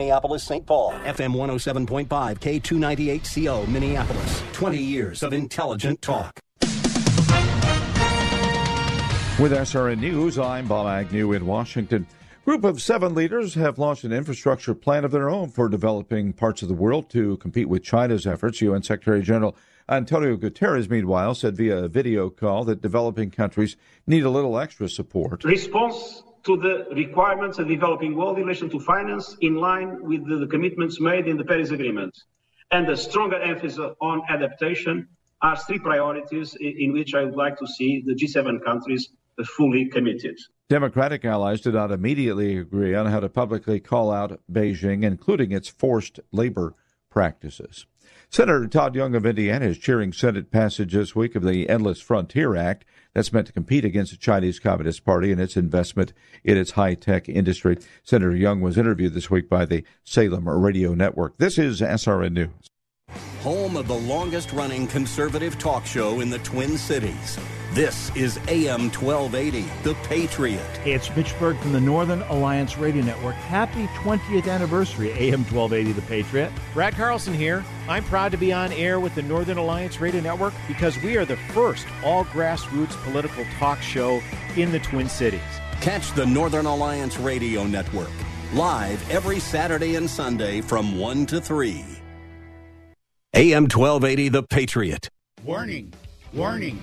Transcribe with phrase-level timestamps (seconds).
[0.00, 0.64] Minneapolis, St.
[0.64, 4.42] Paul, FM 107.5, K298CO, Minneapolis.
[4.52, 6.40] 20 years of intelligent talk.
[9.38, 12.06] With SRN News, I'm Bob Agnew in Washington.
[12.46, 16.62] Group of seven leaders have launched an infrastructure plan of their own for developing parts
[16.62, 18.62] of the world to compete with China's efforts.
[18.62, 19.54] UN Secretary General
[19.86, 24.88] Antonio Guterres, meanwhile, said via a video call that developing countries need a little extra
[24.88, 25.44] support.
[25.44, 30.36] Response to the requirements of developing world in relation to finance in line with the,
[30.36, 32.16] the commitments made in the Paris Agreement
[32.70, 35.08] and a stronger emphasis on adaptation
[35.42, 39.08] are three priorities in which I would like to see the G7 countries
[39.44, 40.36] fully committed.
[40.68, 45.68] Democratic allies did not immediately agree on how to publicly call out Beijing, including its
[45.68, 46.74] forced labor
[47.08, 47.86] practices.
[48.28, 52.54] Senator Todd Young of Indiana is cheering Senate passage this week of the Endless Frontier
[52.54, 56.12] Act that's meant to compete against the Chinese Communist Party and its investment
[56.44, 57.78] in its high tech industry.
[58.02, 61.38] Senator Young was interviewed this week by the Salem Radio Network.
[61.38, 62.50] This is SRN News.
[63.40, 67.38] Home of the longest running conservative talk show in the Twin Cities.
[67.72, 70.76] This is AM 1280, The Patriot.
[70.78, 73.36] Hey, it's Mitch Berg from the Northern Alliance Radio Network.
[73.36, 76.50] Happy 20th anniversary, AM 1280, The Patriot.
[76.74, 77.64] Brad Carlson here.
[77.88, 81.24] I'm proud to be on air with the Northern Alliance Radio Network because we are
[81.24, 84.20] the first all grassroots political talk show
[84.56, 85.40] in the Twin Cities.
[85.80, 88.10] Catch the Northern Alliance Radio Network
[88.52, 91.84] live every Saturday and Sunday from 1 to 3.
[93.34, 95.08] AM 1280, The Patriot.
[95.44, 95.92] Warning,
[96.32, 96.82] warning,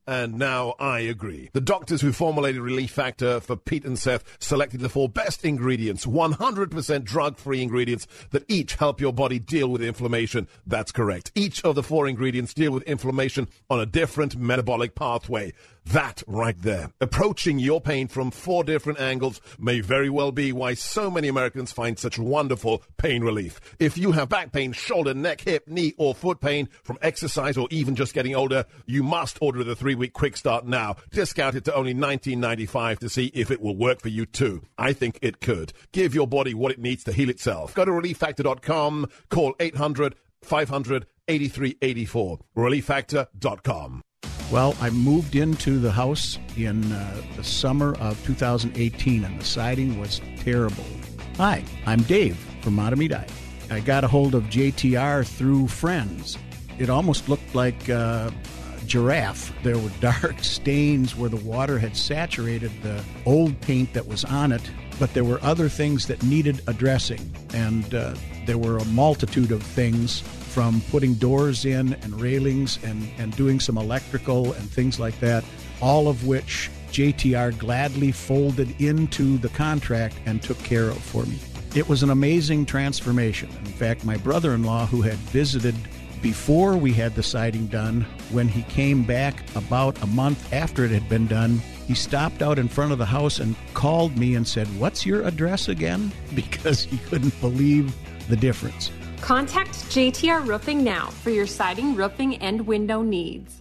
[0.07, 1.49] And now I agree.
[1.53, 6.05] The doctors who formulated Relief Factor for Pete and Seth selected the four best ingredients,
[6.05, 10.47] 100% drug free ingredients that each help your body deal with inflammation.
[10.65, 11.31] That's correct.
[11.35, 15.53] Each of the four ingredients deal with inflammation on a different metabolic pathway.
[15.85, 16.91] That right there.
[17.01, 21.71] Approaching your pain from four different angles may very well be why so many Americans
[21.71, 23.59] find such wonderful pain relief.
[23.79, 27.67] If you have back pain, shoulder, neck, hip, knee, or foot pain from exercise or
[27.71, 30.95] even just getting older, you must order the three week quick start now.
[31.11, 34.63] Discounted to only $19.95 to see if it will work for you too.
[34.77, 35.73] I think it could.
[35.91, 37.73] Give your body what it needs to heal itself.
[37.73, 42.39] Go to relieffactor.com, call 800 500 8384.
[42.55, 44.01] Relieffactor.com.
[44.51, 49.97] Well, I moved into the house in uh, the summer of 2018, and the siding
[49.97, 50.83] was terrible.
[51.37, 53.29] Hi, I'm Dave from Matamidi.
[53.69, 56.37] I got a hold of JTR through friends.
[56.77, 58.29] It almost looked like uh,
[58.91, 59.53] giraffe.
[59.63, 64.51] There were dark stains where the water had saturated the old paint that was on
[64.51, 68.13] it, but there were other things that needed addressing, and uh,
[68.45, 73.61] there were a multitude of things from putting doors in and railings and, and doing
[73.61, 75.45] some electrical and things like that,
[75.81, 81.39] all of which JTR gladly folded into the contract and took care of for me.
[81.75, 83.49] It was an amazing transformation.
[83.59, 85.75] In fact, my brother in law, who had visited
[86.21, 90.91] before we had the siding done, when he came back about a month after it
[90.91, 94.47] had been done, He stopped out in front of the house and called me and
[94.47, 96.11] said, What's your address again?
[96.35, 97.93] Because he couldn't believe
[98.29, 98.91] the difference.
[99.19, 103.60] Contact JTR Roofing now for your siding, roofing, and window needs.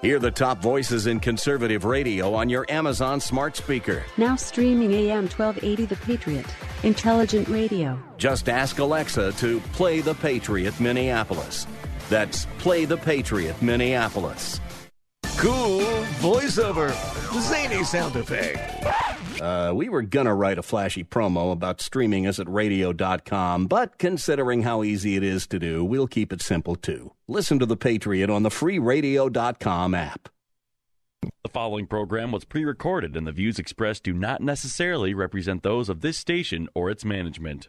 [0.00, 4.04] Hear the top voices in conservative radio on your Amazon smart speaker.
[4.16, 6.46] Now streaming AM 1280 The Patriot.
[6.84, 8.00] Intelligent radio.
[8.16, 11.66] Just ask Alexa to play the Patriot Minneapolis.
[12.08, 14.60] That's Play the Patriot Minneapolis.
[15.38, 15.82] Cool
[16.18, 16.90] voiceover.
[17.40, 19.40] Zany sound effect.
[19.40, 24.64] Uh, we were gonna write a flashy promo about streaming us at radio.com, but considering
[24.64, 27.12] how easy it is to do, we'll keep it simple too.
[27.28, 30.28] Listen to The Patriot on the free radio.com app.
[31.44, 35.88] The following program was pre recorded, and the views expressed do not necessarily represent those
[35.88, 37.68] of this station or its management.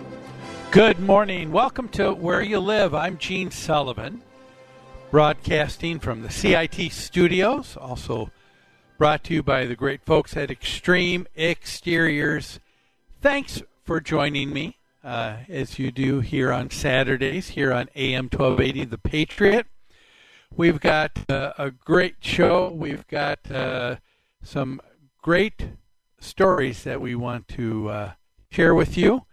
[0.71, 1.51] Good morning.
[1.51, 2.95] Welcome to Where You Live.
[2.95, 4.21] I'm Gene Sullivan,
[5.11, 8.31] broadcasting from the CIT studios, also
[8.97, 12.61] brought to you by the great folks at Extreme Exteriors.
[13.19, 18.85] Thanks for joining me uh, as you do here on Saturdays, here on AM 1280
[18.85, 19.67] The Patriot.
[20.55, 22.71] We've got uh, a great show.
[22.71, 23.97] We've got uh,
[24.41, 24.79] some
[25.21, 25.67] great
[26.21, 28.11] stories that we want to uh,
[28.49, 29.25] share with you.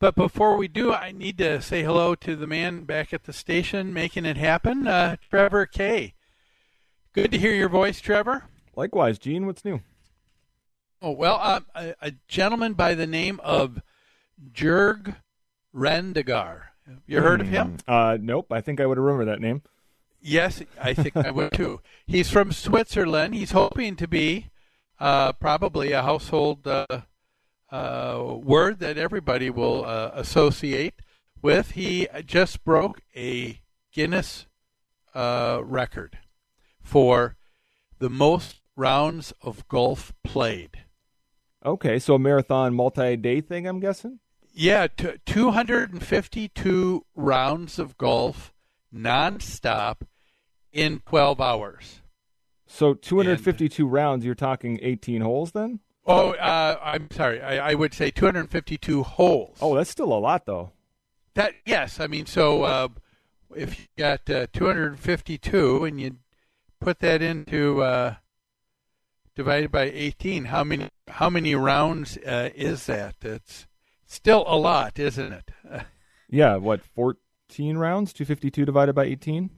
[0.00, 3.32] But before we do, I need to say hello to the man back at the
[3.32, 6.14] station making it happen, uh, Trevor Kay.
[7.12, 8.44] Good to hear your voice, Trevor.
[8.76, 9.46] Likewise, Gene.
[9.46, 9.80] What's new?
[11.02, 13.80] Oh well, uh, a, a gentleman by the name of
[14.52, 15.16] Jurg
[15.74, 16.62] Rendegar.
[17.06, 17.78] You heard of him?
[17.86, 18.46] Uh, nope.
[18.50, 19.62] I think I would remember that name.
[20.20, 21.80] Yes, I think I would too.
[22.06, 23.34] He's from Switzerland.
[23.34, 24.50] He's hoping to be
[25.00, 26.66] uh, probably a household
[27.70, 30.94] uh, word that everybody will uh, associate
[31.42, 31.72] with.
[31.72, 33.60] He just broke a
[33.92, 34.46] Guinness
[35.14, 36.18] uh, record
[36.82, 37.36] for
[37.98, 40.84] the most rounds of golf played.
[41.64, 44.20] Okay, so a marathon multi-day thing, I'm guessing.
[44.52, 48.52] Yeah, t- 252 rounds of golf
[48.94, 50.02] nonstop
[50.72, 52.00] in 12 hours.
[52.66, 54.24] So 252 rounds.
[54.24, 55.80] You're talking 18 holes, then?
[56.08, 57.42] Oh, uh, I'm sorry.
[57.42, 59.58] I, I would say 252 holes.
[59.60, 60.72] Oh, that's still a lot, though.
[61.34, 62.62] That yes, I mean so.
[62.64, 62.88] Uh,
[63.54, 66.16] if you got uh, 252 and you
[66.80, 68.14] put that into uh,
[69.36, 73.16] divided by 18, how many how many rounds uh, is that?
[73.22, 73.66] It's
[74.06, 75.50] still a lot, isn't it?
[76.30, 78.12] Yeah, what 14 rounds?
[78.12, 79.48] 252 divided by 18.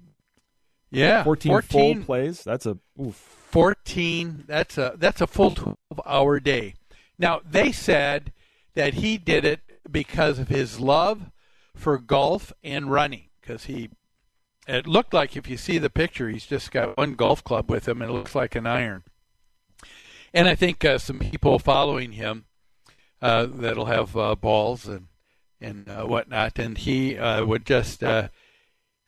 [0.90, 2.42] Yeah, 14, 14 full plays.
[2.42, 3.40] That's a oof.
[3.50, 5.76] 14 that's a that's a full 12
[6.06, 6.74] hour day
[7.18, 8.32] now they said
[8.74, 9.60] that he did it
[9.90, 11.30] because of his love
[11.74, 13.90] for golf and running because he
[14.68, 17.88] it looked like if you see the picture he's just got one golf club with
[17.88, 19.02] him and it looks like an iron
[20.32, 22.44] and i think uh, some people following him
[23.20, 25.08] uh, that'll have uh, balls and
[25.60, 28.04] and uh, whatnot and he uh, would just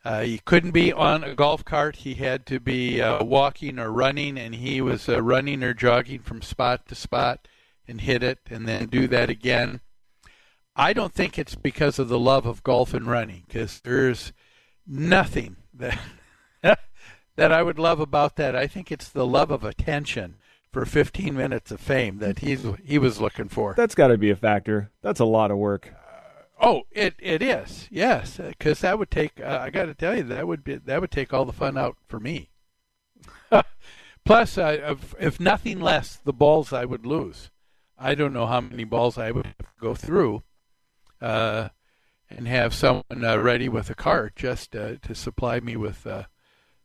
[0.04, 1.96] uh, he couldn't be on a golf cart.
[1.96, 6.20] He had to be uh, walking or running, and he was uh, running or jogging
[6.20, 7.46] from spot to spot
[7.86, 9.80] and hit it and then do that again.
[10.74, 14.32] I don't think it's because of the love of golf and running, because there's
[14.86, 15.98] nothing that
[16.62, 18.56] that I would love about that.
[18.56, 20.36] I think it's the love of attention
[20.72, 23.74] for 15 minutes of fame that he's he was looking for.
[23.76, 24.90] That's got to be a factor.
[25.02, 25.92] That's a lot of work.
[26.64, 27.88] Oh, it it is.
[27.90, 29.40] Yes, because that would take.
[29.40, 31.76] Uh, I got to tell you, that would be that would take all the fun
[31.76, 32.50] out for me.
[34.24, 37.50] Plus, uh, if, if nothing less, the balls I would lose.
[37.98, 40.44] I don't know how many balls I would have to go through,
[41.20, 41.70] uh,
[42.30, 46.24] and have someone uh, ready with a cart just uh, to supply me with uh,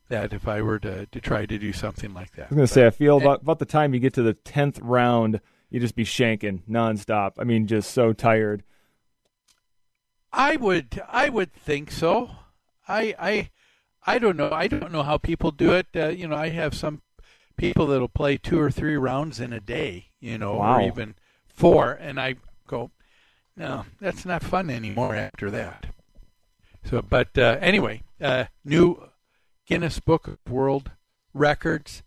[0.10, 2.46] that if I were to to try to do something like that.
[2.46, 4.34] I was going to say, I feel about, about the time you get to the
[4.34, 7.34] 10th round, you just be shanking nonstop.
[7.38, 8.64] I mean, just so tired.
[10.32, 12.32] I would I would think so.
[12.88, 13.50] I I
[14.06, 14.52] I don't know.
[14.52, 15.88] I don't know how people do it.
[15.96, 17.02] Uh, you know, I have some
[17.58, 20.08] people that'll play two or three rounds in a day.
[20.20, 20.78] You know, Wow.
[20.78, 21.16] or even
[21.48, 22.36] four, and I
[22.68, 22.92] go,
[23.56, 25.88] no, that's not fun anymore after that.
[26.86, 29.10] So, but uh, anyway, uh, new
[29.66, 30.92] Guinness Book of World
[31.34, 32.04] Records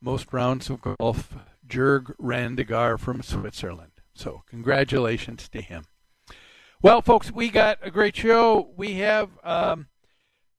[0.00, 1.34] most rounds of golf,
[1.66, 3.92] Jurg Randegar from Switzerland.
[4.14, 5.84] So, congratulations to him.
[6.82, 8.70] Well, folks, we got a great show.
[8.76, 9.86] We have um,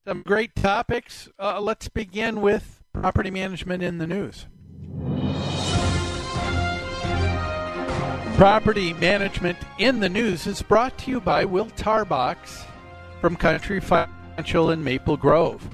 [0.05, 1.29] some great topics.
[1.37, 4.47] Uh, let's begin with property management in the news.
[8.35, 12.65] Property management in the news is brought to you by Will Tarbox
[13.21, 15.69] from Country Financial in Maple Grove.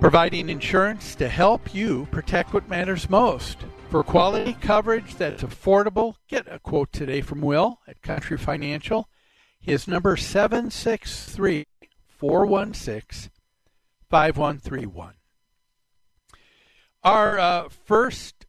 [0.00, 3.58] Providing insurance to help you protect what matters most.
[3.92, 9.06] For quality coverage that's affordable, get a quote today from Will at Country Financial.
[9.60, 11.66] His number 763
[12.08, 13.30] 416
[14.08, 15.12] 5131.
[17.04, 18.46] Our uh, first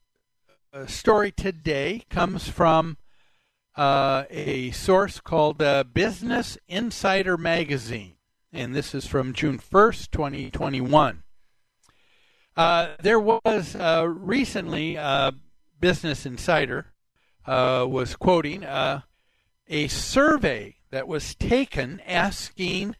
[0.74, 2.96] uh, story today comes from
[3.76, 8.14] uh, a source called uh, Business Insider Magazine,
[8.54, 11.24] and this is from June 1st, 2021.
[12.56, 15.32] Uh, there was uh, recently uh,
[15.80, 16.88] Business Insider
[17.46, 19.02] uh, was quoting uh,
[19.68, 22.96] a survey that was taken asking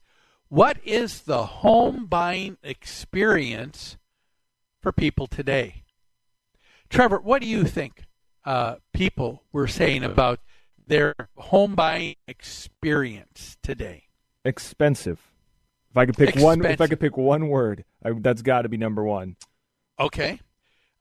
[0.50, 3.98] what is the home buying experience
[4.82, 5.84] for people today.
[6.90, 8.04] Trevor, what do you think
[8.46, 10.40] uh, people were saying about
[10.86, 14.04] their home buying experience today?
[14.44, 15.33] Expensive.
[15.94, 18.70] If I could pick one, if I could pick one word, I, that's got to
[18.70, 19.36] be number one.
[20.00, 20.40] Okay.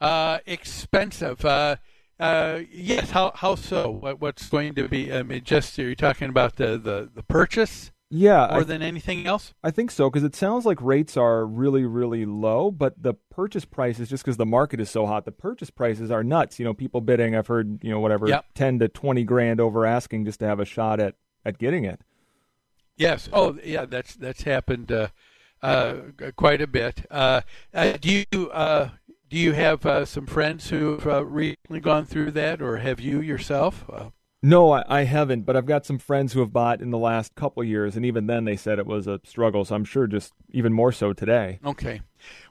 [0.03, 1.43] Uh, expensive.
[1.45, 1.77] Uh,
[2.21, 3.11] uh, yes.
[3.11, 3.91] How how so?
[3.91, 5.11] What, what's going to be?
[5.13, 8.83] I mean, just are you talking about the the, the purchase Yeah, more I, than
[8.83, 9.55] anything else?
[9.65, 13.65] I think so because it sounds like rates are really, really low, but the purchase
[13.65, 16.59] prices, just because the market is so hot, the purchase prices are nuts.
[16.59, 17.35] You know, people bidding.
[17.35, 18.45] I've heard, you know, whatever, Yep.
[18.55, 21.15] ten to twenty grand over asking just to have a shot at
[21.47, 22.01] at getting it.
[22.97, 23.29] Yes.
[23.33, 23.85] Oh, yeah.
[23.85, 25.09] That's that's happened uh,
[25.63, 25.95] uh,
[26.37, 27.07] quite a bit.
[27.11, 27.43] Uh,
[27.75, 28.91] uh, do you uh,
[29.29, 33.21] do you have uh, some friends who've uh, recently gone through that, or have you
[33.21, 33.85] yourself?
[33.91, 34.11] Uh,
[34.43, 37.35] No, I, I haven't, but I've got some friends who have bought in the last
[37.35, 39.65] couple years, and even then they said it was a struggle.
[39.65, 41.61] So I'm sure just even more so today.
[41.65, 42.03] Okay.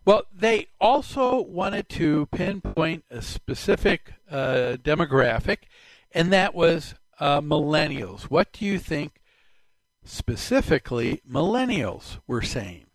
[0.06, 5.58] Well, they also wanted to pinpoint a specific uh, demographic,
[6.14, 8.24] and that was uh, millennials.
[8.24, 9.21] What do you think
[10.04, 12.86] specifically millennials were saying?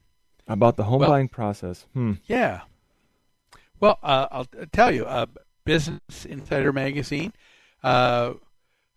[0.49, 1.87] About the home Well- buying process.
[1.93, 2.15] Hmm.
[2.27, 2.63] Yeah.
[3.81, 5.27] Well, uh, I'll tell you, uh,
[5.65, 7.33] Business Insider Magazine
[7.83, 8.35] uh,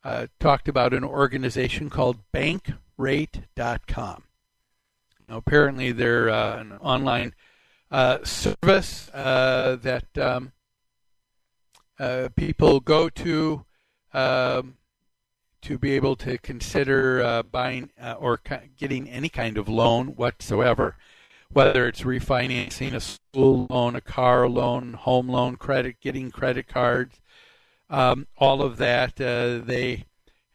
[0.04, 4.24] uh, talked about an organization called BankRate.com.
[5.28, 7.34] Now, apparently, they're uh, an online
[7.92, 10.54] uh, service uh, that um,
[12.00, 13.66] uh, people go to
[14.14, 14.78] um,
[15.62, 18.40] to be able to consider uh, buying uh, or
[18.78, 20.96] getting any kind of loan whatsoever,
[21.52, 27.20] whether it's refinancing a school loan, a car loan, home loan, credit, getting credit cards,
[27.90, 29.20] um, all of that.
[29.20, 30.06] Uh, they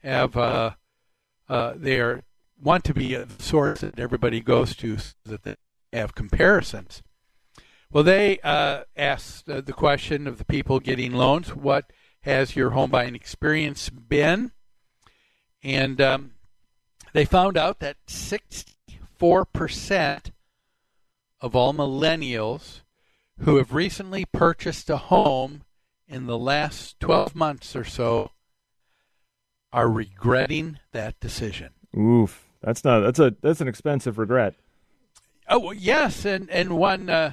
[0.03, 0.71] have uh,
[1.49, 2.23] uh, they are
[2.63, 5.57] want to be a source that everybody goes to so that they
[5.93, 7.03] have comparisons.
[7.91, 11.93] Well, they uh, asked the question of the people getting loans, what
[12.23, 14.53] has your home buying experience been?
[15.65, 16.31] And um,
[17.15, 20.31] they found out that 64%
[21.41, 22.83] of all millennials
[23.41, 25.63] who have recently purchased a home
[26.07, 28.31] in the last 12 months or so
[29.73, 31.71] are regretting that decision.
[31.97, 34.55] Oof, that's not that's a that's an expensive regret.
[35.49, 37.33] Oh yes, and and one uh,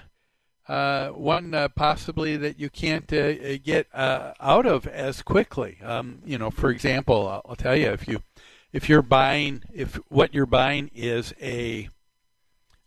[0.71, 5.77] uh, one uh, possibly that you can't uh, get uh, out of as quickly.
[5.83, 8.23] Um, you know, for example, I'll, tell you if you
[8.71, 11.89] if you're buying if what you're buying is a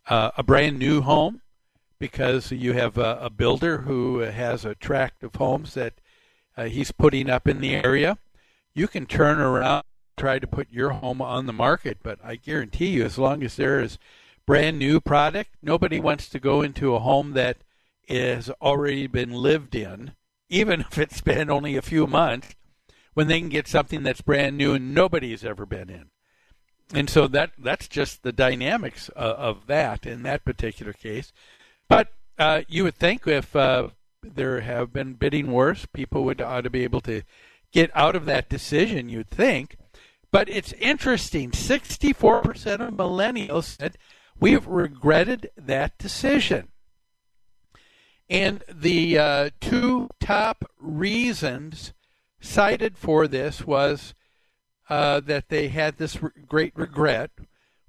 [0.09, 1.43] uh, a brand new home
[1.99, 5.93] because you have a, a builder who has a tract of homes that
[6.57, 8.17] uh, he's putting up in the area,
[8.75, 9.85] you can turn around
[10.17, 11.99] try to put your home on the market.
[12.03, 13.99] But I guarantee you, as long as there is
[14.47, 17.59] brand new product, nobody wants to go into a home that
[18.09, 20.15] has already been lived in,
[20.49, 22.55] even if it's been only a few months,
[23.15, 26.11] when they can get something that's brand new and nobody's ever been in.
[26.93, 31.33] And so that that's just the dynamics uh, of that in that particular case.
[31.89, 33.89] But uh, you would think if uh,
[34.23, 37.23] there have been bidding wars, people would ought to be able to
[37.73, 39.09] get out of that decision.
[39.09, 39.77] You'd think,
[40.31, 41.53] but it's interesting.
[41.53, 43.97] Sixty-four percent of millennials said
[44.39, 46.69] we have regretted that decision.
[48.29, 51.93] And the uh, two top reasons
[52.41, 54.15] cited for this was
[54.89, 57.31] uh, that they had this re- great regret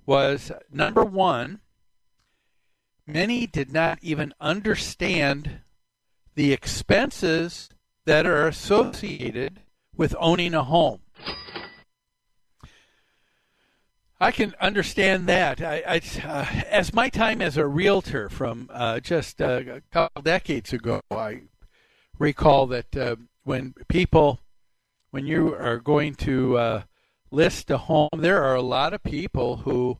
[0.05, 1.59] was number one,
[3.07, 5.61] many did not even understand
[6.35, 7.69] the expenses
[8.05, 9.61] that are associated
[9.95, 11.01] with owning a home.
[14.19, 15.61] I can understand that.
[15.61, 20.21] I, I uh, as my time as a realtor from uh, just uh, a couple
[20.21, 21.41] decades ago, I
[22.17, 24.39] recall that uh, when people,
[25.11, 26.83] when you are going to uh,
[27.29, 29.99] list a home, there are a lot of people who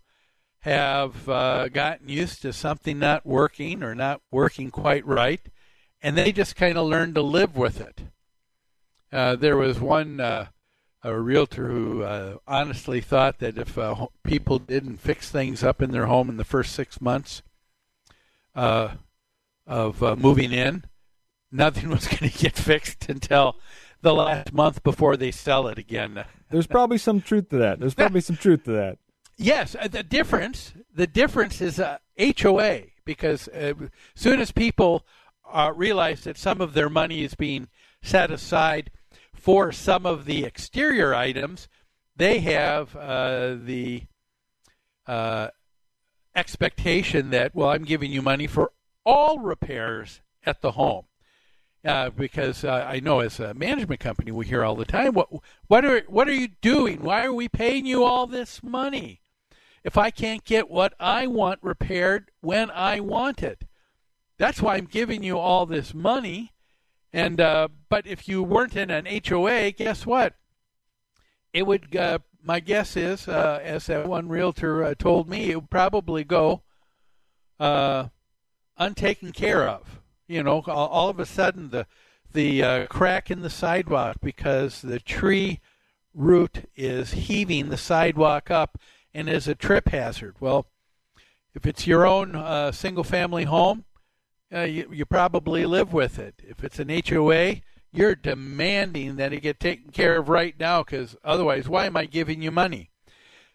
[0.60, 5.42] have uh, gotten used to something not working or not working quite right,
[6.02, 8.02] and they just kind of learn to live with it.
[9.12, 10.22] there was one
[11.06, 15.92] a realtor who uh, honestly thought that if uh, people didn't fix things up in
[15.92, 17.44] their home in the first six months
[18.56, 18.90] uh,
[19.68, 20.84] of uh, moving in,
[21.52, 23.56] nothing was going to get fixed until
[24.02, 26.26] the last month before they sell it again.
[26.50, 27.80] There's probably some truth to that.
[27.80, 28.98] There's probably some truth to that.
[29.38, 31.80] Yes, uh, the difference the difference is
[32.18, 33.76] HOA uh, because as
[34.16, 35.06] soon as people
[35.76, 37.68] realize that some of their money is being
[38.02, 38.90] set aside
[39.46, 41.68] for some of the exterior items,
[42.16, 44.02] they have uh, the
[45.06, 45.50] uh,
[46.36, 48.72] expectation that, well, I'm giving you money for
[49.06, 51.06] all repairs at the home.
[51.86, 55.30] Uh, because uh, I know as a management company, we hear all the time, "What,
[55.68, 57.04] what are, what are you doing?
[57.04, 59.22] Why are we paying you all this money?
[59.84, 63.66] If I can't get what I want repaired when I want it,
[64.40, 66.55] that's why I'm giving you all this money."
[67.14, 70.34] And uh, but if you weren't in an HOA, guess what?
[71.54, 71.96] It would.
[71.96, 76.24] Uh, my guess is, uh, as that one realtor uh, told me, it would probably
[76.24, 76.62] go
[77.60, 78.10] uh,
[78.78, 80.02] untaken care of.
[80.28, 81.88] You know, all, all of a sudden the
[82.34, 85.62] the uh, crack in the sidewalk because the tree
[86.14, 88.78] root is heaving the sidewalk up
[89.14, 90.36] and is a trip hazard.
[90.42, 90.68] Well,
[91.54, 93.86] if it's your own single family home,
[94.54, 96.42] uh, you, you probably live with it.
[96.48, 97.62] If it's an HOA,
[97.92, 102.06] you're demanding that it get taken care of right now because otherwise, why am I
[102.06, 102.92] giving you money?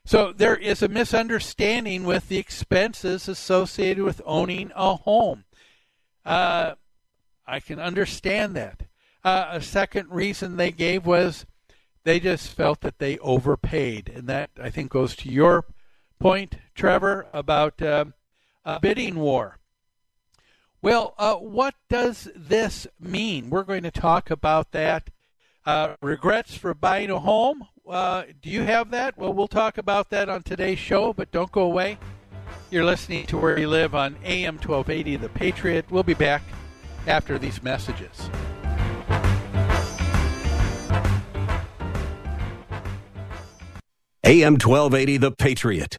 [0.05, 5.45] So there is a misunderstanding with the expenses associated with owning a home.
[6.25, 6.75] Uh,
[7.47, 8.83] I can understand that.
[9.23, 11.45] Uh, a second reason they gave was
[12.05, 15.67] they just felt that they overpaid, and that I think goes to your
[16.19, 18.07] point, Trevor, about uh,
[18.65, 19.60] a bidding war.
[20.83, 23.51] Well, uh, what does this mean?
[23.51, 25.11] We're going to talk about that.
[25.67, 27.67] Uh, regrets for buying a home?
[27.87, 29.19] Uh, do you have that?
[29.19, 31.99] Well, we'll talk about that on today's show, but don't go away.
[32.71, 35.85] You're listening to Where You Live on AM 1280 The Patriot.
[35.91, 36.43] We'll be back
[37.07, 38.31] after these messages.
[44.25, 45.99] AM 1280 The Patriot.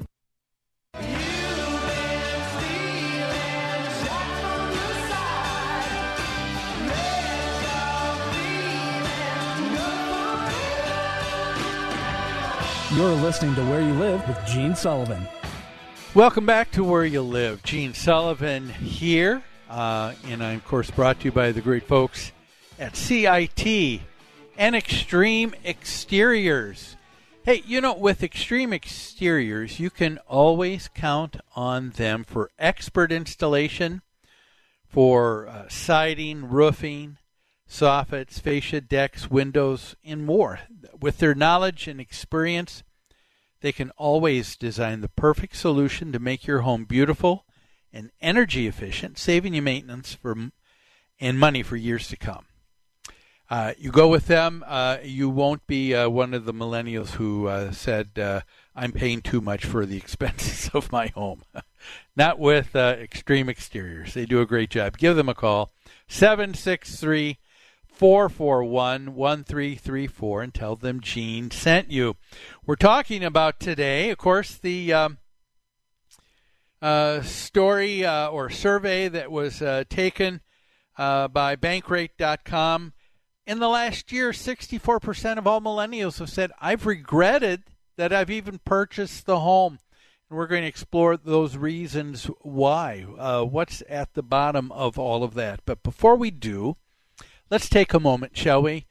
[13.01, 15.27] You're listening to Where You Live with Gene Sullivan.
[16.13, 17.63] Welcome back to Where You Live.
[17.63, 22.31] Gene Sullivan here, uh, and I'm, of course, brought to you by the great folks
[22.77, 24.01] at CIT
[24.55, 26.95] and Extreme Exteriors.
[27.43, 34.03] Hey, you know, with Extreme Exteriors, you can always count on them for expert installation,
[34.87, 37.17] for uh, siding, roofing,
[37.67, 40.59] soffits, fascia, decks, windows, and more.
[41.01, 42.83] With their knowledge and experience,
[43.61, 47.45] they can always design the perfect solution to make your home beautiful
[47.93, 50.35] and energy efficient, saving you maintenance for
[51.19, 52.45] and money for years to come.
[53.49, 57.47] Uh, you go with them, uh, you won't be uh, one of the millennials who
[57.47, 58.41] uh, said, uh,
[58.73, 61.43] I'm paying too much for the expenses of my home.
[62.15, 64.13] Not with uh, Extreme Exteriors.
[64.13, 64.97] They do a great job.
[64.97, 65.71] Give them a call,
[66.07, 67.39] 763
[68.01, 72.15] 441 1334, and tell them Gene sent you.
[72.65, 74.91] We're talking about today, of course, the.
[74.91, 75.17] Um,
[76.81, 80.41] uh, story uh, or survey that was uh, taken
[80.97, 82.93] uh, by Bankrate.com.
[83.45, 87.65] In the last year, 64% of all millennials have said, I've regretted
[87.97, 89.77] that I've even purchased the home.
[90.27, 93.05] And we're going to explore those reasons why.
[93.15, 95.59] Uh, what's at the bottom of all of that.
[95.67, 96.77] But before we do,
[97.51, 98.87] let's take a moment, shall we,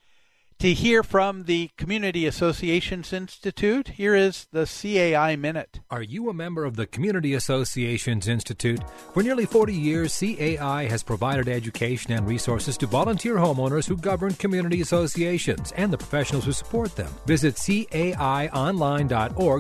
[0.61, 3.89] to hear from the Community Associations Institute.
[3.89, 5.81] Here is the CAI Minute.
[5.91, 8.81] Are you a member of the Community Associations Institute?
[9.15, 14.35] For nearly 40 years, CAI has provided education and resources to volunteer homeowners who govern
[14.35, 17.11] community associations and the professionals who support them.
[17.25, 18.45] Visit caionline.org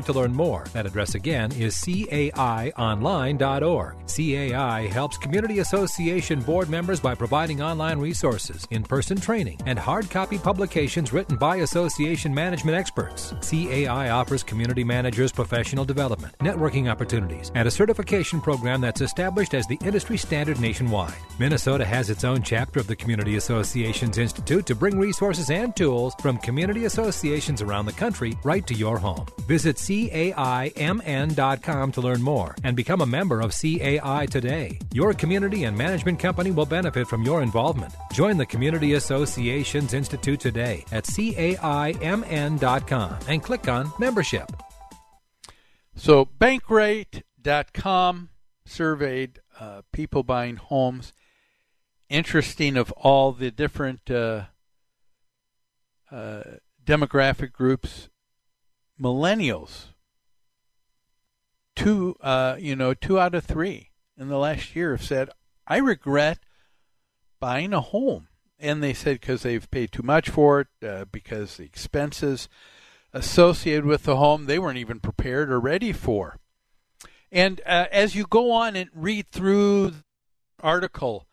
[0.04, 0.66] to learn more.
[0.74, 2.76] That address again is caionline.org.
[4.06, 10.10] CAI helps community association board members by providing online resources, in person training, and hard
[10.10, 13.32] copy publications written by association management experts.
[13.48, 19.68] CAI offers community managers professional development, networking opportunities, and a certification program that's established as
[19.68, 21.14] the industry standard nationwide.
[21.38, 26.12] Minnesota has its own chapter of the Community Associations Institute to bring resources and tools
[26.20, 29.26] from community associations around the country right to your home.
[29.46, 30.32] Visit CAIMN.com
[31.92, 34.80] to learn more and become a member of CAI today.
[34.92, 37.94] Your community and management company will benefit from your involvement.
[38.12, 44.50] Join the Community Associations Institute today at caimn.com and click on membership.
[45.94, 48.30] So, bankrate.com
[48.64, 51.12] surveyed uh, people buying homes.
[52.08, 54.44] Interesting of all the different uh,
[56.10, 56.42] uh,
[56.84, 58.08] demographic groups,
[59.00, 59.86] millennials.
[61.76, 65.30] Two, uh, you know, two out of three in the last year have said,
[65.66, 66.40] "I regret
[67.38, 68.28] buying a home."
[68.60, 72.48] And they said because they've paid too much for it, uh, because the expenses
[73.12, 76.38] associated with the home they weren't even prepared or ready for.
[77.32, 80.04] And uh, as you go on and read through the
[80.62, 81.26] article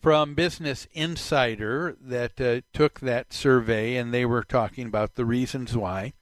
[0.00, 5.76] from Business Insider that uh, took that survey, and they were talking about the reasons
[5.76, 6.12] why.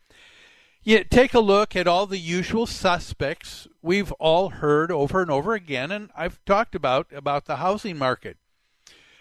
[0.84, 5.54] You take a look at all the usual suspects we've all heard over and over
[5.54, 8.36] again, and I've talked about about the housing market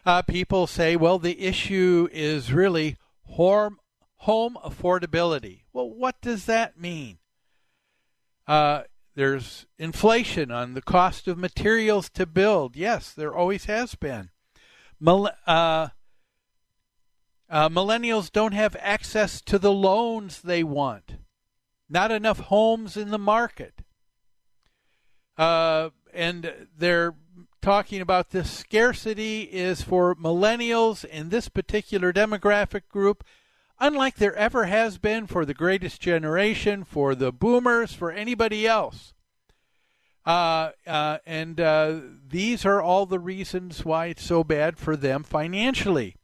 [0.05, 3.79] uh, people say, well, the issue is really home,
[4.17, 5.61] home affordability.
[5.73, 7.17] Well, what does that mean?
[8.47, 8.83] Uh,
[9.15, 12.75] there's inflation on the cost of materials to build.
[12.75, 14.29] Yes, there always has been.
[14.99, 15.89] Mil- uh,
[17.49, 21.17] uh, millennials don't have access to the loans they want.
[21.89, 23.81] Not enough homes in the market.
[25.37, 27.13] Uh, and they're
[27.61, 33.23] talking about this scarcity is for millennials in this particular demographic group,
[33.79, 39.13] unlike there ever has been for the greatest generation, for the boomers, for anybody else.
[40.25, 45.23] Uh, uh, and uh, these are all the reasons why it's so bad for them
[45.23, 46.15] financially.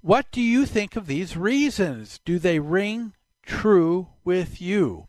[0.00, 2.20] What do you think of these reasons?
[2.24, 5.08] Do they ring true with you?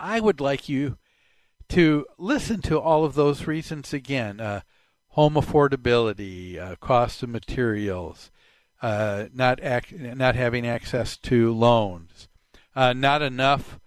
[0.00, 0.98] I would like you
[1.70, 4.60] to listen to all of those reasons again uh,
[5.08, 8.30] home affordability, uh, cost of materials,
[8.80, 12.28] uh, not, ac- not having access to loans,
[12.76, 13.78] uh, not enough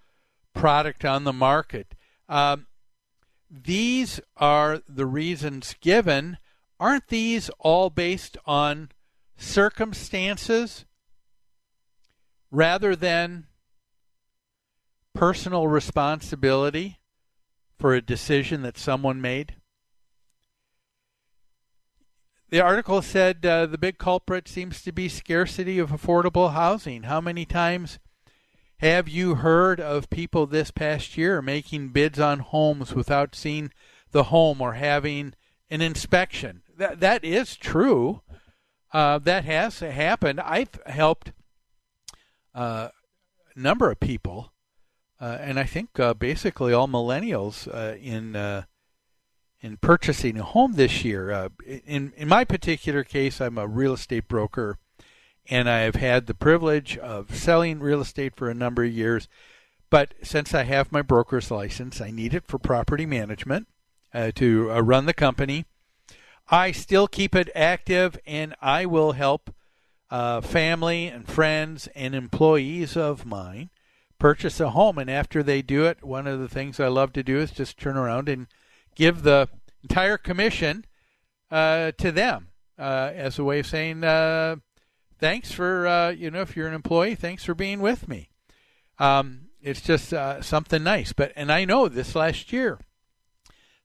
[0.54, 1.96] product on the market.
[2.28, 2.68] Um,
[3.50, 6.38] these are the reasons given.
[6.80, 8.90] Aren't these all based on
[9.38, 10.86] circumstances
[12.50, 13.48] rather than
[15.14, 17.01] personal responsibility
[17.82, 19.56] for a decision that someone made?
[22.52, 27.04] The article said uh, the big culprit seems to be scarcity of affordable housing.
[27.04, 27.98] How many times
[28.78, 33.72] have you heard of people this past year making bids on homes without seeing
[34.12, 35.34] the home or having
[35.70, 36.62] an inspection?
[36.78, 38.22] That that is true.
[38.94, 40.42] Uh, that has happened.
[40.42, 41.32] I've helped
[42.54, 42.90] uh,
[43.56, 44.61] a number of people, uh,
[45.26, 48.64] and I think uh, basically all millennials uh, in uh,
[49.60, 51.50] in purchasing a home this year.
[51.86, 54.78] in in my particular case, I'm a real estate broker,
[55.50, 59.28] and I have had the privilege of selling real estate for a number of years.
[59.90, 63.68] But since I have my broker's license, I need it for property management
[64.14, 65.66] to run the company
[66.52, 69.56] I still keep it active and I will help
[70.10, 73.70] uh, family and friends and employees of mine
[74.22, 75.00] purchase a home.
[75.00, 77.80] And after they do it, one of the things I love to do is just
[77.80, 78.46] turn around and
[78.96, 79.50] give the
[79.82, 80.86] entire commission
[81.50, 84.58] uh, to them uh, as a way of saying, uh,
[85.18, 88.30] thanks for, uh, you know, if you're an employee, thanks for being with me.
[89.00, 91.14] Um, it's just uh, something nice.
[91.14, 92.80] But, and I know this last year,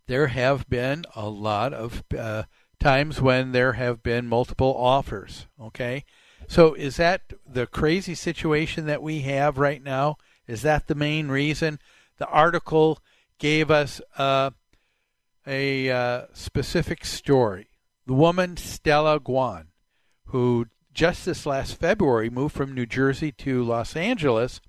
[0.07, 2.43] there have been a lot of uh,
[2.79, 5.47] times when there have been multiple offers.
[5.59, 6.05] Okay,
[6.49, 10.17] so is that the crazy situation that we have right now?
[10.47, 11.81] Is that the main reason?
[12.19, 13.01] The article
[13.39, 14.51] gave us uh,
[15.47, 17.69] a uh, specific story.
[18.07, 19.67] The woman Stella Guan,
[20.27, 24.61] who just this last February moved from New Jersey to Los Angeles,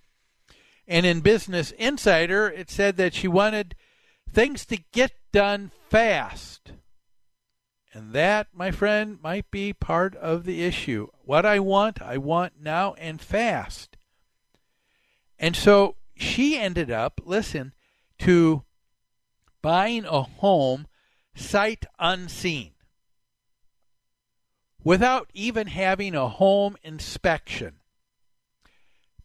[0.88, 3.76] and in Business Insider it said that she wanted
[4.32, 6.72] things to get done fast.
[7.98, 11.08] And that, my friend, might be part of the issue.
[11.26, 13.98] What I want, I want now and fast.
[15.40, 17.74] And so she ended up, listen,
[18.20, 18.62] to
[19.64, 20.86] buying a home
[21.34, 22.74] sight unseen
[24.84, 27.78] without even having a home inspection.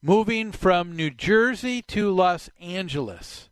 [0.00, 3.50] Moving from New Jersey to Los Angeles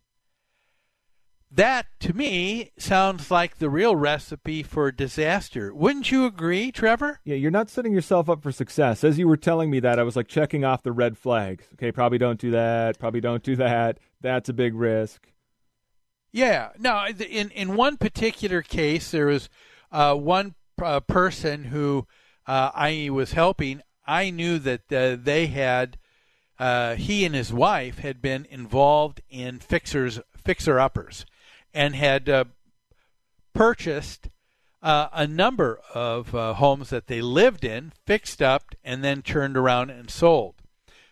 [1.53, 5.75] that, to me, sounds like the real recipe for disaster.
[5.75, 7.19] Wouldn't you agree, Trevor?
[7.25, 9.03] Yeah, you're not setting yourself up for success.
[9.03, 11.67] As you were telling me that, I was like checking off the red flags.
[11.75, 13.01] Okay, probably don't do that.
[13.01, 13.99] Probably don't do that.
[14.21, 15.29] That's a big risk.
[16.31, 16.69] Yeah.
[16.79, 19.49] No, in, in one particular case, there was
[19.91, 22.07] uh, one uh, person who
[22.47, 23.83] uh, I was helping.
[24.07, 25.99] I knew that uh, they had,
[26.61, 31.27] uh, he and his wife had been involved in fixers, fixer uppers
[31.72, 32.44] and had uh,
[33.52, 34.28] purchased
[34.83, 39.56] uh, a number of uh, homes that they lived in, fixed up, and then turned
[39.56, 40.54] around and sold.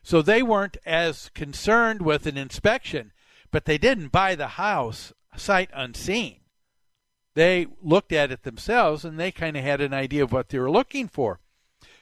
[0.02, 3.12] So they weren't as concerned with an inspection,
[3.50, 6.40] but they didn't buy the house sight unseen.
[7.34, 10.58] They looked at it themselves and they kind of had an idea of what they
[10.58, 11.40] were looking for.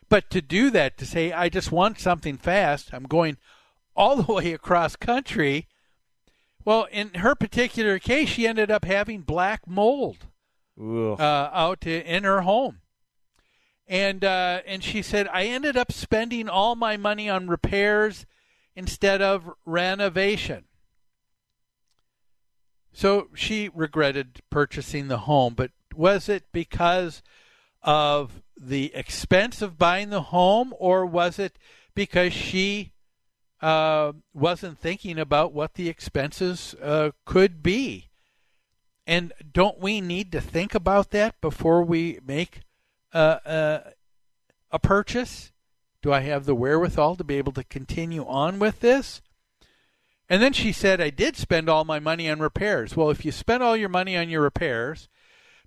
[0.08, 3.36] But to do that, to say, I just want something fast, I'm going
[3.94, 5.66] all the way across country
[6.66, 10.26] well, in her particular case, she ended up having black mold
[11.18, 12.80] uh, out in her home,
[13.86, 18.26] and uh, and she said I ended up spending all my money on repairs
[18.74, 20.64] instead of renovation.
[22.92, 27.22] So she regretted purchasing the home, but was it because
[27.80, 31.58] of the expense of buying the home, or was it
[31.94, 32.92] because she
[33.60, 38.08] uh, wasn't thinking about what the expenses uh, could be.
[39.06, 42.60] And don't we need to think about that before we make
[43.14, 43.80] uh, uh,
[44.70, 45.52] a purchase?
[46.02, 49.22] Do I have the wherewithal to be able to continue on with this?
[50.28, 52.96] And then she said, I did spend all my money on repairs.
[52.96, 55.08] Well, if you spend all your money on your repairs,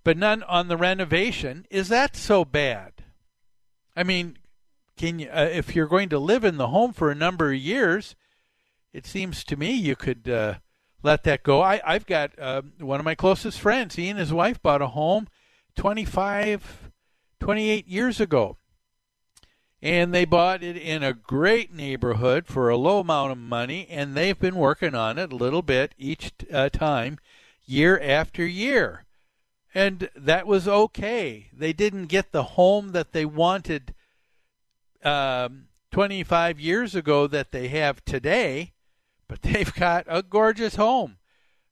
[0.04, 1.66] but none on the renovation.
[1.70, 3.04] Is that so bad?
[3.96, 4.38] I mean,
[5.00, 7.58] can you, uh, if you're going to live in the home for a number of
[7.58, 8.18] years,
[8.92, 10.56] it seems to me you could uh,
[11.02, 11.62] let that go.
[11.62, 13.96] I, I've got uh, one of my closest friends.
[13.96, 15.30] He and his wife bought a home
[15.78, 16.92] 25,
[17.40, 18.58] 28 years ago.
[19.82, 24.14] And they bought it in a great neighborhood for a low amount of money, and
[24.14, 27.20] they've been working on it a little bit each uh, time,
[27.66, 29.06] year after year.
[29.74, 31.52] And that was okay.
[31.54, 33.94] They didn't get the home that they wanted
[35.04, 38.74] um, 25 years ago that they have today,
[39.28, 41.18] but they've got a gorgeous home.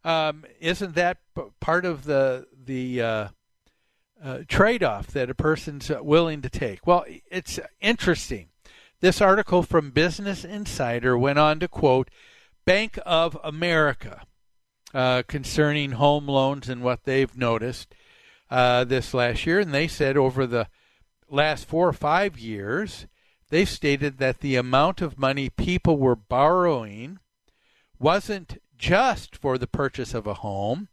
[0.03, 3.27] Um, isn't that p- part of the the uh,
[4.23, 6.87] uh, trade-off that a person's willing to take?
[6.87, 8.49] Well, it's interesting.
[8.99, 12.09] This article from Business Insider went on to quote
[12.65, 14.23] Bank of America
[14.93, 17.93] uh, concerning home loans and what they've noticed
[18.49, 20.67] uh, this last year, and they said over the
[21.29, 23.07] last four or five years,
[23.49, 27.19] they stated that the amount of money people were borrowing
[27.99, 30.89] wasn't just for the purchase of a home,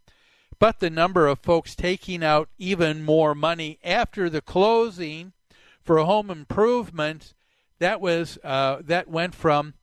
[0.58, 5.32] but the number of folks taking out even more money after the closing
[5.82, 7.34] for home improvement
[7.78, 9.74] that was uh, that went from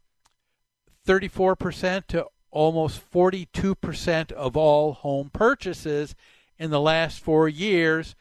[1.08, 6.16] 34% to almost 42% of all home purchases
[6.58, 8.16] in the last four years,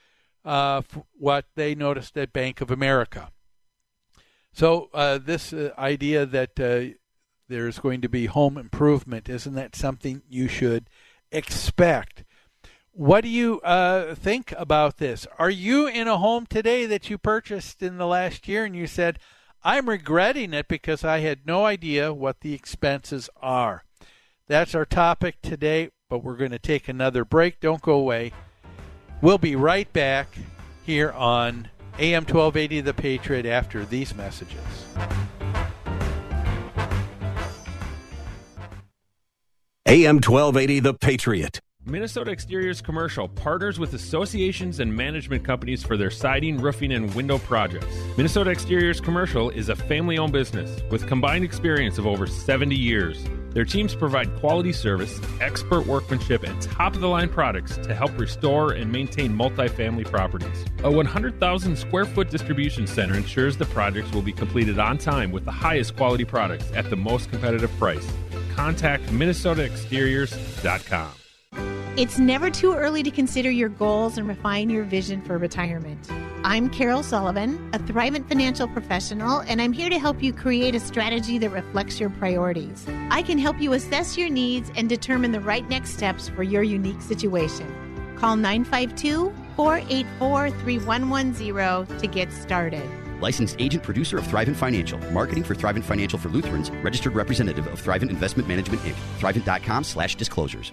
[0.45, 0.83] uh,
[1.13, 3.31] what they noticed at Bank of America.
[4.53, 6.97] So, uh, this uh, idea that uh,
[7.49, 10.89] there's going to be home improvement, isn't that something you should
[11.31, 12.25] expect?
[12.93, 15.27] What do you uh, think about this?
[15.39, 18.87] Are you in a home today that you purchased in the last year and you
[18.87, 19.19] said,
[19.63, 23.85] I'm regretting it because I had no idea what the expenses are?
[24.49, 27.61] That's our topic today, but we're going to take another break.
[27.61, 28.33] Don't go away.
[29.23, 30.37] We'll be right back
[30.85, 31.69] here on
[32.01, 34.57] AM 1280 The Patriot after these messages.
[39.85, 41.61] AM 1280 The Patriot.
[41.85, 47.37] Minnesota Exteriors Commercial partners with associations and management companies for their siding, roofing, and window
[47.37, 47.95] projects.
[48.17, 53.27] Minnesota Exteriors Commercial is a family owned business with combined experience of over 70 years.
[53.53, 58.17] Their teams provide quality service, expert workmanship, and top of the line products to help
[58.19, 60.65] restore and maintain multifamily properties.
[60.85, 65.45] A 100,000 square foot distribution center ensures the projects will be completed on time with
[65.45, 68.07] the highest quality products at the most competitive price.
[68.55, 71.11] Contact MinnesotaExteriors.com.
[71.97, 76.09] It's never too early to consider your goals and refine your vision for retirement.
[76.43, 80.81] I'm Carol Sullivan, a Thrivent financial professional, and I'm here to help you create a
[80.81, 82.87] strategy that reflects your priorities.
[83.11, 86.63] I can help you assess your needs and determine the right next steps for your
[86.63, 87.67] unique situation.
[88.17, 92.89] Call 952 484 3110 to get started.
[93.21, 94.99] Licensed agent producer of Thrivent Financial.
[95.13, 96.71] Marketing for Thrivent Financial for Lutherans.
[96.83, 98.97] Registered representative of Thrivent Investment Management Inc.
[99.19, 100.73] Thrivent.com slash disclosures.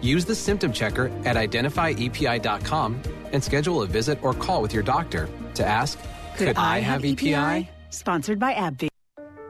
[0.00, 5.28] Use the symptom checker at identifyepi.com and schedule a visit or call with your doctor
[5.54, 5.98] to ask,
[6.36, 7.68] Could, I have E EPI?
[7.90, 8.88] Sponsored by AbbVie.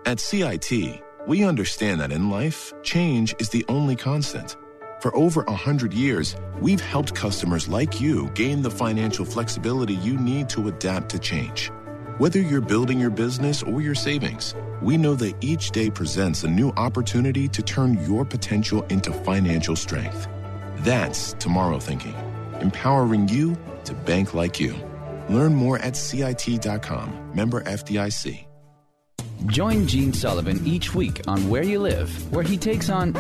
[0.07, 4.57] At CIT, we understand that in life, change is the only constant.
[5.01, 10.49] For over 100 years, we've helped customers like you gain the financial flexibility you need
[10.49, 11.71] to adapt to change.
[12.17, 16.49] Whether you're building your business or your savings, we know that each day presents a
[16.49, 20.27] new opportunity to turn your potential into financial strength.
[20.81, 22.15] That's tomorrow thinking,
[22.61, 24.77] empowering you to bank like you.
[25.29, 27.33] Learn more at CIT.com.
[27.35, 28.45] Member FDIC.
[29.47, 33.15] Join Gene Sullivan each week on Where You Live, where he takes on.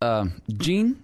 [0.00, 0.26] Uh,
[0.56, 1.03] Gene,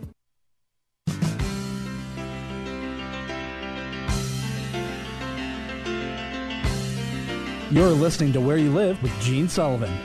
[7.71, 9.97] You're listening to Where You Live with Gene Sullivan.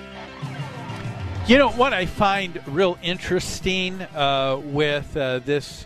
[1.48, 5.84] You know what I find real interesting uh, with uh, this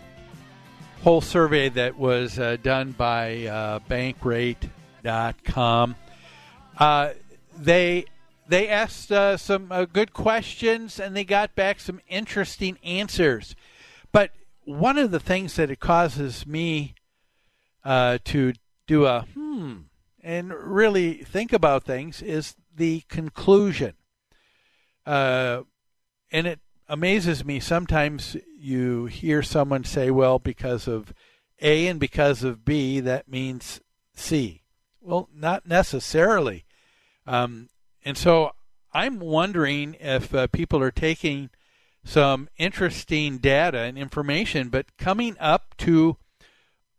[1.01, 4.69] whole survey that was uh, done by uh, Bankrate.com.
[6.77, 7.13] Uh,
[7.57, 8.05] they
[8.47, 13.55] they asked uh, some uh, good questions and they got back some interesting answers.
[14.11, 14.29] But
[14.65, 16.93] one of the things that it causes me
[17.83, 18.53] to
[18.85, 19.77] do a hmm
[20.23, 23.93] and really think about things is the conclusion.
[25.05, 25.61] Uh,
[26.31, 31.13] and it amazes me sometimes you hear someone say, well, because of
[31.61, 33.81] A and because of B, that means
[34.13, 34.61] C.
[35.01, 36.65] Well, not necessarily.
[37.25, 37.69] Um,
[38.05, 38.51] and so
[38.93, 41.49] I'm wondering if uh, people are taking
[42.03, 46.17] some interesting data and information, but coming up to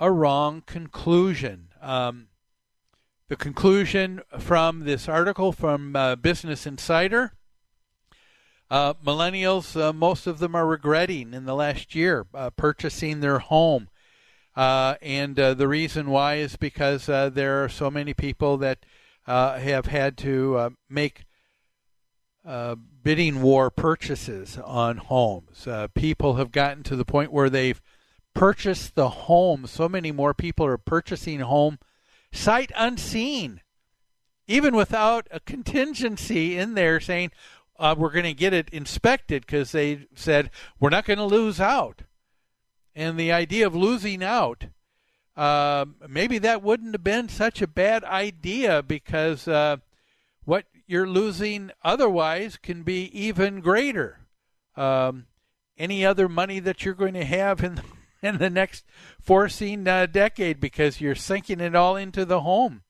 [0.01, 1.69] a wrong conclusion.
[1.81, 2.29] Um,
[3.33, 7.33] the conclusion from this article from uh, Business Insider.
[8.71, 13.39] Uh, millennials, uh, most of them are regretting in the last year uh, purchasing their
[13.39, 13.89] home.
[14.55, 18.85] Uh, and uh, the reason why is because there are so many people that
[19.25, 21.25] have had to make
[23.03, 25.67] bidding war purchases on homes.
[25.95, 27.81] people have gotten to the point where they've
[28.35, 29.67] purchased the home.
[29.67, 31.79] So many more people are purchasing home
[32.33, 33.61] sight unseen,
[34.47, 37.31] even without a contingency in there saying
[37.79, 41.61] uh, we're going to get it inspected because they said we're not going to lose
[41.61, 42.03] out.
[42.95, 44.67] And the idea of losing out,
[45.37, 49.79] uh, maybe that wouldn't have been such a bad idea because uh,
[50.45, 54.21] what you're losing otherwise can be even greater.
[54.77, 55.27] Um,
[55.79, 57.81] any other money that you're going to have in
[58.33, 58.85] in the next
[59.21, 62.83] foreseen uh, decade because you're sinking it all into the home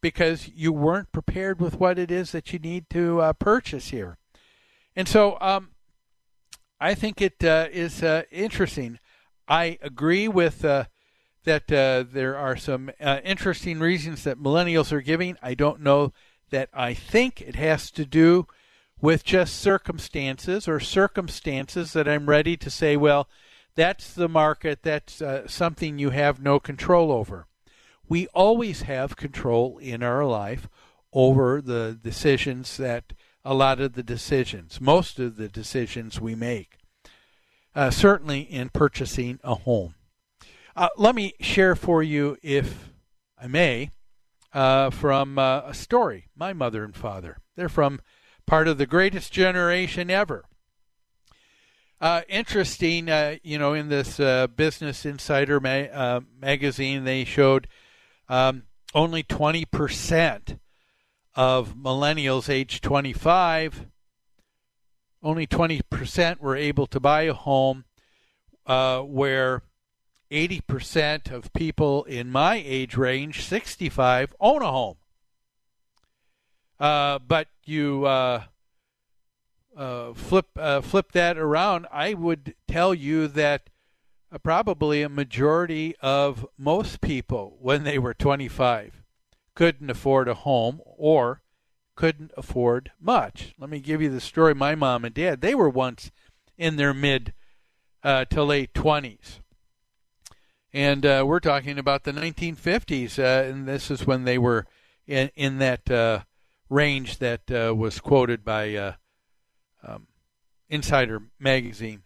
[0.00, 4.18] because you weren't prepared with what it is that you need to uh, purchase here.
[4.94, 5.70] And so um,
[6.80, 8.98] I think it uh, is uh, interesting.
[9.48, 10.84] I agree with uh,
[11.44, 15.36] that uh, there are some interesting reasons that millennials are giving.
[15.42, 16.12] I don't know
[16.50, 18.46] that I think it has to do
[19.00, 23.28] with just circumstances or circumstances that I'm ready to say, well,
[23.76, 24.80] that's the market.
[24.82, 27.46] That's uh, something you have no control over.
[28.08, 30.68] We always have control in our life
[31.12, 33.12] over the decisions that
[33.44, 36.78] a lot of the decisions, most of the decisions we make,
[37.74, 39.94] uh, certainly in purchasing a home.
[40.74, 42.90] Uh, let me share for you, if
[43.40, 43.90] I may,
[44.52, 46.28] uh, from uh, a story.
[46.34, 47.38] My mother and father.
[47.56, 48.00] They're from
[48.46, 50.44] part of the greatest generation ever.
[51.98, 57.68] Uh, interesting, uh, you know, in this uh, Business Insider ma- uh, magazine, they showed
[58.28, 60.58] um, only 20%
[61.34, 63.86] of millennials age 25,
[65.22, 67.86] only 20% were able to buy a home,
[68.66, 69.62] uh, where
[70.30, 74.96] 80% of people in my age range, 65, own a home.
[76.78, 78.04] Uh, but you
[79.76, 83.68] uh, flip uh, flip that around, I would tell you that
[84.32, 89.02] uh, probably a majority of most people, when they were 25,
[89.54, 91.42] couldn't afford a home or
[91.94, 93.54] couldn't afford much.
[93.58, 94.54] Let me give you the story.
[94.54, 96.10] My mom and dad, they were once
[96.56, 97.34] in their mid
[98.02, 99.40] uh, to late 20s.
[100.72, 104.66] And uh, we're talking about the 1950s, uh, and this is when they were
[105.06, 106.24] in, in that
[106.68, 108.96] range that was quoted by
[109.82, 110.06] um,
[110.68, 112.02] Insider magazine.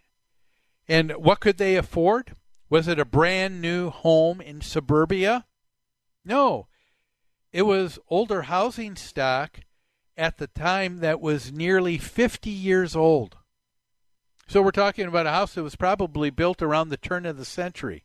[0.88, 2.36] And what could they afford?
[2.68, 5.46] Was it a brand new home in suburbia?
[6.24, 6.68] No.
[7.52, 9.60] It was older housing stock
[10.16, 13.36] at the time that was nearly 50 years old.
[14.46, 17.44] So we're talking about a house that was probably built around the turn of the
[17.44, 18.04] century,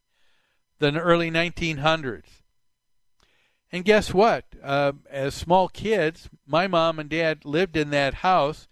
[0.80, 2.43] the early 1900s.
[3.72, 4.45] And guess what?
[4.63, 8.68] Uh, as small kids, my mom and dad lived in that house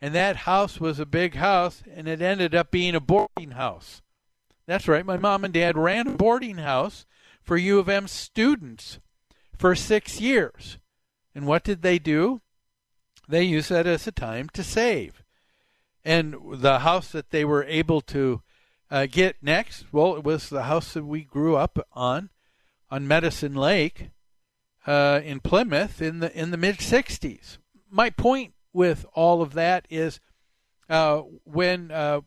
[0.00, 4.02] and that house was a big house, and it ended up being a boarding house.
[4.66, 7.06] That's right, my mom and dad ran a boarding house
[7.42, 8.98] for U of M students
[9.56, 10.78] for six years.
[11.34, 12.42] And what did they do?
[13.28, 15.22] They used that as a time to save.
[16.04, 18.42] And the house that they were able to
[18.90, 22.30] uh, get next, well, it was the house that we grew up on,
[22.90, 24.10] on Medicine Lake,
[24.86, 27.58] uh, in Plymouth in the in the mid '60s.
[27.90, 30.20] My point with all of that is,
[30.88, 32.20] uh, when uh,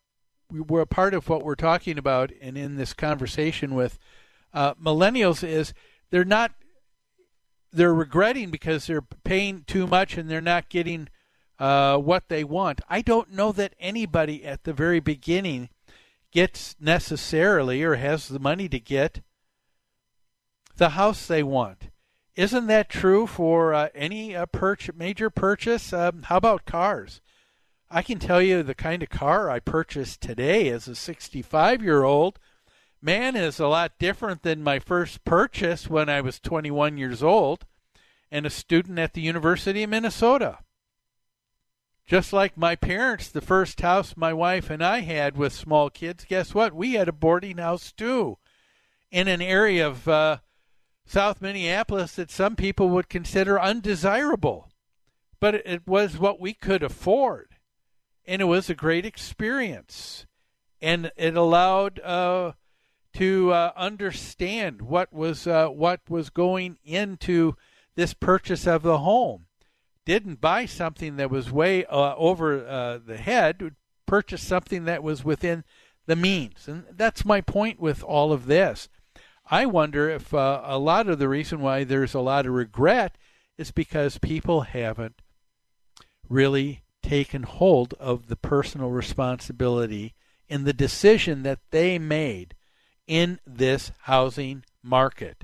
[0.51, 3.97] we were a part of what we're talking about, and in this conversation with
[4.53, 5.73] uh, millennials, is
[6.09, 6.51] they're not
[7.71, 11.07] they're regretting because they're paying too much and they're not getting
[11.57, 12.81] uh, what they want.
[12.89, 15.69] I don't know that anybody at the very beginning
[16.33, 19.21] gets necessarily or has the money to get
[20.75, 21.90] the house they want.
[22.35, 24.45] Isn't that true for uh, any uh,
[24.95, 25.91] major purchase?
[25.91, 27.21] Um, how about cars?
[27.89, 32.03] I can tell you the kind of car I purchased today as a 65 year
[32.03, 32.39] old.
[33.01, 37.65] Man is a lot different than my first purchase when I was 21 years old
[38.31, 40.59] and a student at the University of Minnesota.
[42.05, 46.25] Just like my parents, the first house my wife and I had with small kids,
[46.25, 46.73] guess what?
[46.73, 48.37] We had a boarding house too
[49.11, 50.37] in an area of uh,
[51.05, 54.69] South Minneapolis that some people would consider undesirable.
[55.39, 57.55] But it was what we could afford.
[58.25, 60.25] And it was a great experience.
[60.79, 62.53] And it allowed uh,
[63.13, 67.55] to uh, understand what was uh, what was going into
[67.95, 69.47] this purchase of the home
[70.05, 73.75] didn't buy something that was way uh, over uh, the head,
[74.05, 75.63] purchase something that was within
[76.05, 76.67] the means.
[76.67, 78.89] And that's my point with all of this.
[79.53, 83.17] I wonder if uh, a lot of the reason why there's a lot of regret
[83.57, 85.21] is because people haven't
[86.29, 90.15] really taken hold of the personal responsibility
[90.47, 92.55] in the decision that they made
[93.07, 95.43] in this housing market.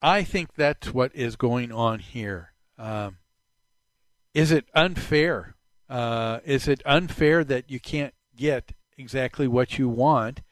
[0.00, 2.52] I think that's what is going on here.
[2.78, 3.16] Um,
[4.32, 5.56] is it unfair?
[5.88, 10.42] Uh, is it unfair that you can't get exactly what you want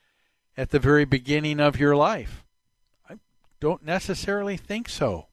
[0.57, 2.45] at the very beginning of your life?
[3.09, 3.19] I
[3.61, 5.29] don't necessarily think so.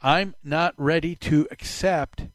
[0.00, 2.28] I'm not ready to accept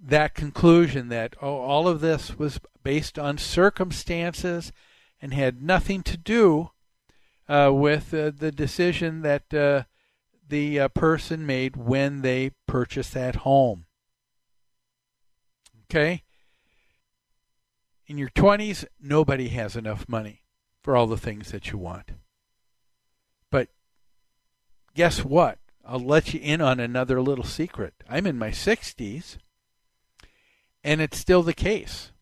[0.00, 4.72] that conclusion that oh, all of this was based on circumstances
[5.20, 6.70] and had nothing to do
[7.48, 9.82] uh, with uh, the decision that uh,
[10.48, 13.86] the uh, person made when they purchased that home.
[15.84, 16.22] Okay?
[18.08, 20.42] In your 20s, nobody has enough money
[20.82, 22.12] for all the things that you want.
[23.50, 23.68] But
[24.94, 25.58] guess what?
[25.86, 27.92] I'll let you in on another little secret.
[28.08, 29.36] I'm in my 60s,
[30.82, 32.12] and it's still the case.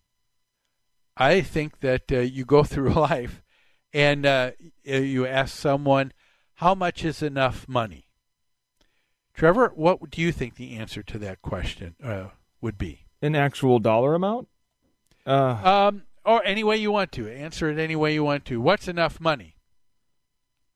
[1.17, 3.41] I think that uh, you go through life
[3.93, 4.51] and uh,
[4.83, 6.13] you ask someone,
[6.55, 8.09] how much is enough money?
[9.35, 12.31] Trevor, what do you think the answer to that question uh,
[12.61, 13.07] would be?
[13.23, 14.49] An actual dollar amount?
[15.27, 17.29] Uh, um, or any way you want to.
[17.29, 18.61] Answer it any way you want to.
[18.61, 19.57] What's enough money?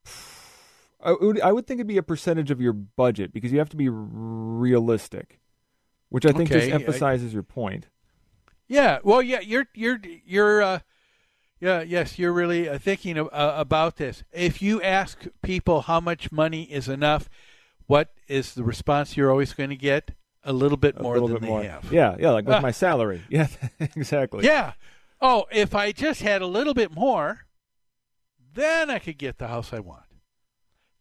[1.03, 3.71] I would, I would think it'd be a percentage of your budget because you have
[3.71, 5.41] to be realistic,
[6.11, 7.89] which I think Okay, just emphasizes your point.
[8.69, 8.99] Yeah.
[9.03, 9.41] Well, yeah.
[9.41, 10.63] You're you're you're.
[10.63, 10.79] Uh,
[11.61, 11.83] yeah.
[11.83, 12.19] Yes.
[12.19, 14.25] You're really uh, thinking of, uh, about this.
[14.33, 17.29] If you ask people how much money is enough,
[17.87, 20.13] what is the response you're always going to get?
[20.45, 21.63] A little bit more little than bit they more.
[21.63, 21.93] have.
[21.93, 22.61] Yeah, yeah, like with Ah.
[22.61, 23.23] my salary.
[23.29, 23.49] Yeah,
[23.81, 24.45] exactly.
[24.45, 24.73] Yeah.
[25.21, 27.41] Oh, if I just had a little bit more,
[28.55, 30.05] then I could get the house I want.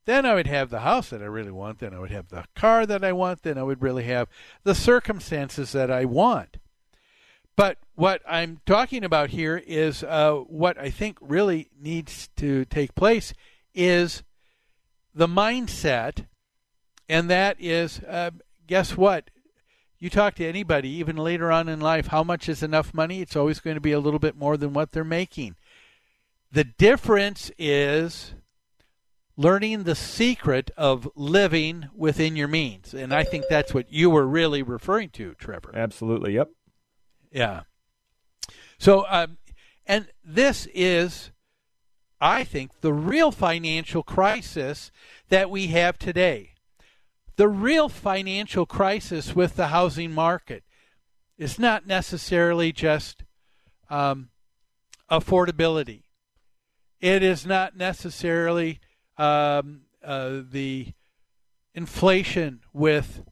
[0.06, 1.80] Then I would have the house that I really want.
[1.80, 3.44] Then I would have the car that I want.
[3.44, 4.28] Then I would really have
[4.64, 6.58] the circumstances that I want.
[7.56, 12.96] But what I'm talking about here is uh, what I think really needs to take
[12.96, 13.34] place
[13.76, 14.24] is
[15.14, 16.26] the mindset,
[17.08, 18.32] and that is uh,
[18.70, 19.32] guess what?
[19.98, 23.20] You talk to anybody, even later on in life, how much is enough money?
[23.20, 25.56] It's always going to be a little bit more than what they're making.
[26.52, 28.36] The difference is
[29.36, 32.94] learning the secret of living within your means.
[32.94, 35.72] And I think that's what you were really referring to, Trevor.
[35.74, 36.36] Absolutely.
[36.36, 36.50] Yep.
[37.32, 37.62] Yeah.
[38.78, 39.38] So, um,
[39.88, 41.32] and this is,
[42.22, 44.92] I think, the real financial crisis
[45.30, 46.52] that we have today.
[47.40, 50.66] The real financial crisis with the housing market
[51.38, 53.24] is not necessarily just
[53.90, 54.32] um,
[55.10, 56.04] affordability.
[57.00, 58.82] It is not necessarily
[59.18, 60.92] um, uh, the
[61.74, 63.24] inflation with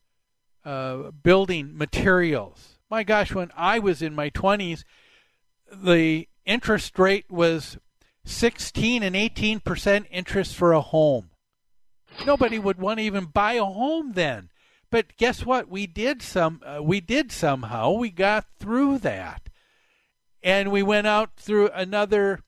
[0.64, 2.80] uh, building materials.
[2.89, 4.86] My gosh, when I was in my 20s,
[5.70, 7.78] the interest rate was
[8.24, 11.32] 16 and 18 percent interest for a home.
[12.26, 14.49] Nobody would want to even buy a home then.
[14.89, 15.70] But guess what?
[15.70, 16.62] We did some.
[16.66, 17.91] Uh, we did somehow.
[17.91, 19.49] We got through that,
[20.41, 22.39] and we went out through another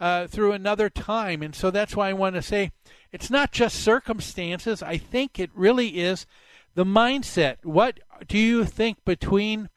[0.00, 1.42] uh, through another time.
[1.42, 2.72] And so that's why I want to say
[3.12, 4.82] it's not just circumstances.
[4.82, 6.26] I think it really is
[6.74, 7.64] the mindset.
[7.64, 9.70] What do you think between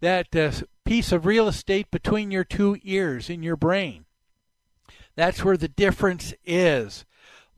[0.00, 0.52] that uh,
[0.84, 4.04] piece of real estate between your two ears in your brain?
[5.16, 7.04] That's where the difference is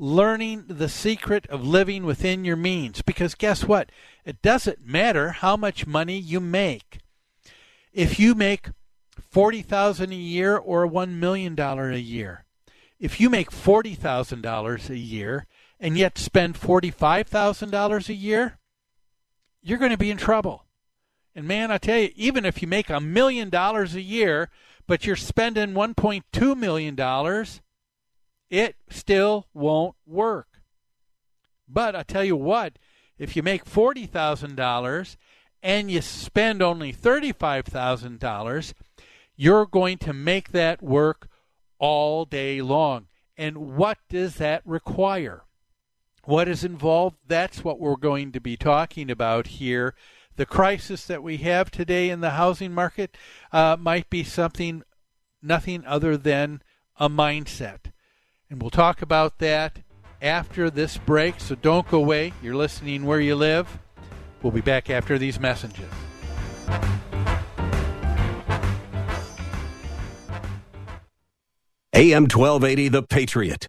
[0.00, 3.02] learning the secret of living within your means.
[3.02, 3.92] Because guess what?
[4.24, 7.00] It doesn't matter how much money you make.
[7.92, 8.70] If you make
[9.30, 12.46] forty thousand a year or one million dollar a year,
[12.98, 15.46] if you make forty thousand dollars a year
[15.78, 18.58] and yet spend forty five thousand dollars a year,
[19.62, 20.64] you're going to be in trouble.
[21.34, 24.48] And man, I tell you, even if you make a million dollars a year,
[24.86, 27.60] but you're spending one point two million dollars
[28.50, 30.48] it still won't work.
[31.68, 32.78] But I tell you what,
[33.16, 35.16] if you make $40,000
[35.62, 38.72] and you spend only $35,000,
[39.36, 41.28] you're going to make that work
[41.78, 43.06] all day long.
[43.36, 45.44] And what does that require?
[46.24, 47.16] What is involved?
[47.26, 49.94] That's what we're going to be talking about here.
[50.36, 53.16] The crisis that we have today in the housing market
[53.52, 54.82] uh, might be something,
[55.42, 56.62] nothing other than
[56.98, 57.92] a mindset.
[58.50, 59.78] And we'll talk about that
[60.20, 62.32] after this break, so don't go away.
[62.42, 63.78] You're listening where you live.
[64.42, 65.88] We'll be back after these messages.
[71.94, 73.68] AM 1280, The Patriot.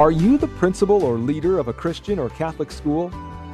[0.00, 3.10] Are you the principal or leader of a Christian or Catholic school?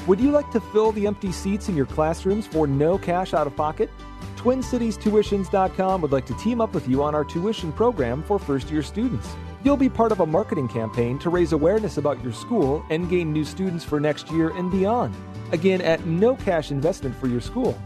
[0.07, 3.47] Would you like to fill the empty seats in your classrooms for no cash out
[3.47, 3.89] of pocket?
[4.37, 8.83] TwinCitiesTuitions.com would like to team up with you on our tuition program for first year
[8.83, 9.35] students.
[9.65, 13.33] You'll be part of a marketing campaign to raise awareness about your school and gain
[13.33, 15.15] new students for next year and beyond.
[15.53, 17.81] Again, at no cash investment for your school.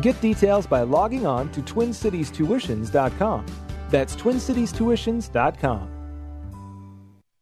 [0.00, 3.46] Get details by logging on to TwinCitiesTuitions.com.
[3.90, 5.95] That's TwinCitiesTuitions.com.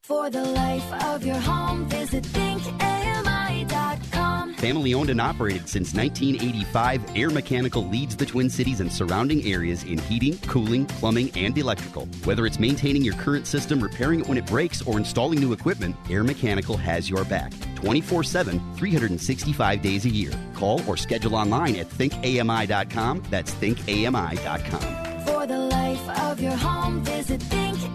[0.04, 4.54] For the life of your home, visit thinkami.com.
[4.56, 9.82] Family owned and operated since 1985, Air Mechanical leads the Twin Cities and surrounding areas
[9.84, 12.04] in heating, cooling, plumbing, and electrical.
[12.24, 15.96] Whether it's maintaining your current system, repairing it when it breaks, or installing new equipment,
[16.10, 20.32] Air Mechanical has your back 24 7, 365 days a year.
[20.52, 23.22] Call or schedule online at thinkami.com.
[23.30, 25.24] That's thinkami.com.
[25.24, 27.94] For the life of your home, visit thinkami.com.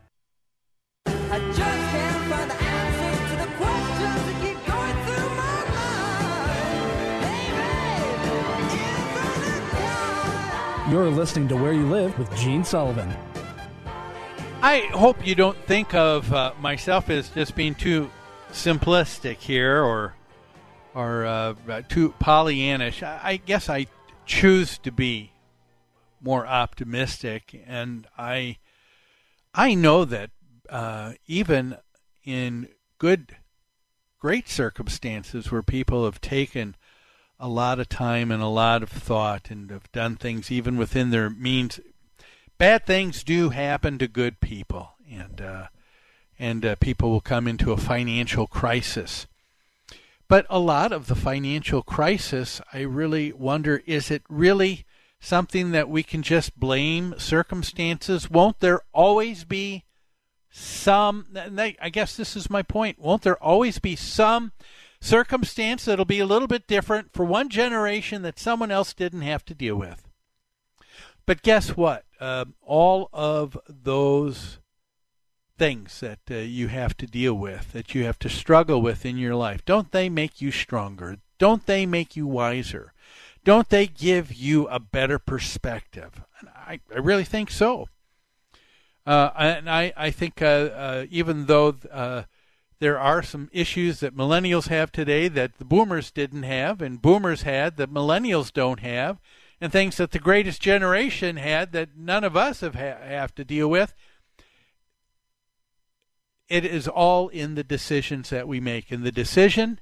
[10.91, 13.15] You're listening to Where You Live with Gene Sullivan.
[14.61, 18.11] I hope you don't think of uh, myself as just being too
[18.51, 20.15] simplistic here or
[20.93, 21.53] or uh,
[21.87, 23.03] too Pollyannish.
[23.03, 23.87] I, I guess I
[24.25, 25.31] choose to be
[26.19, 28.57] more optimistic, and I
[29.53, 30.31] I know that
[30.69, 31.77] uh, even
[32.25, 32.67] in
[32.97, 33.37] good,
[34.19, 36.75] great circumstances where people have taken
[37.41, 41.09] a lot of time and a lot of thought and have done things even within
[41.09, 41.79] their means,
[42.59, 45.67] bad things do happen to good people, and uh,
[46.37, 49.25] and uh, people will come into a financial crisis.
[50.27, 54.85] But a lot of the financial crisis, I really wonder, is it really
[55.19, 58.29] something that we can just blame circumstances?
[58.29, 59.83] Won't there always be
[60.51, 61.25] some?
[61.35, 62.99] I guess this is my point.
[62.99, 64.51] Won't there always be some
[65.01, 69.43] circumstance that'll be a little bit different for one generation that someone else didn't have
[69.45, 70.07] to deal with?
[71.25, 72.05] But guess what?
[72.19, 74.59] Uh, all of those
[75.57, 79.17] things that uh, you have to deal with, that you have to struggle with in
[79.17, 81.17] your life, don't they make you stronger?
[81.37, 82.93] Don't they make you wiser?
[83.43, 86.23] Don't they give you a better perspective?
[86.55, 87.87] I, I really think so.
[89.05, 92.23] Uh, and I, I think uh, uh even though uh,
[92.81, 97.43] there are some issues that millennials have today that the boomers didn't have, and boomers
[97.43, 99.19] had that millennials don't have,
[99.61, 103.45] and things that the greatest generation had that none of us have ha- have to
[103.45, 103.93] deal with.
[106.49, 109.79] It is all in the decisions that we make, and the decision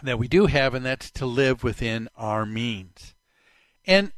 [0.00, 3.16] that we do have, and that's to live within our means.
[3.88, 4.12] And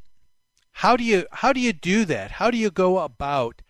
[0.72, 2.32] how do you how do you do that?
[2.32, 3.62] How do you go about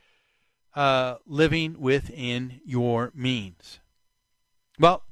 [0.75, 3.79] uh, living within your means?
[4.81, 5.03] Well,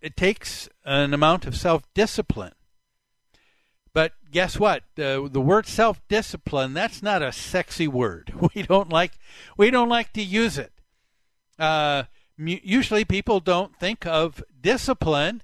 [0.00, 2.54] it takes an amount of self discipline.
[3.92, 4.82] But guess what?
[4.98, 8.32] Uh, the word self discipline that's not a sexy word.
[8.54, 9.12] We don't like
[9.58, 10.72] we don't like to use it.
[11.58, 12.04] Uh,
[12.36, 15.42] usually, people don't think of discipline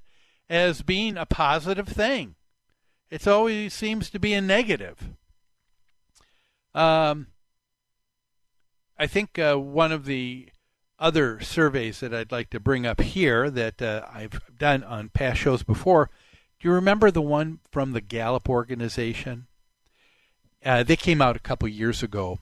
[0.48, 2.34] as being a positive thing.
[3.10, 5.10] It always seems to be a negative.
[6.74, 7.26] Um,
[8.98, 10.48] I think uh, one of the
[11.00, 15.40] other surveys that I'd like to bring up here that uh, I've done on past
[15.40, 16.10] shows before.
[16.60, 19.46] Do you remember the one from the Gallup organization?
[20.64, 22.38] Uh, they came out a couple years ago,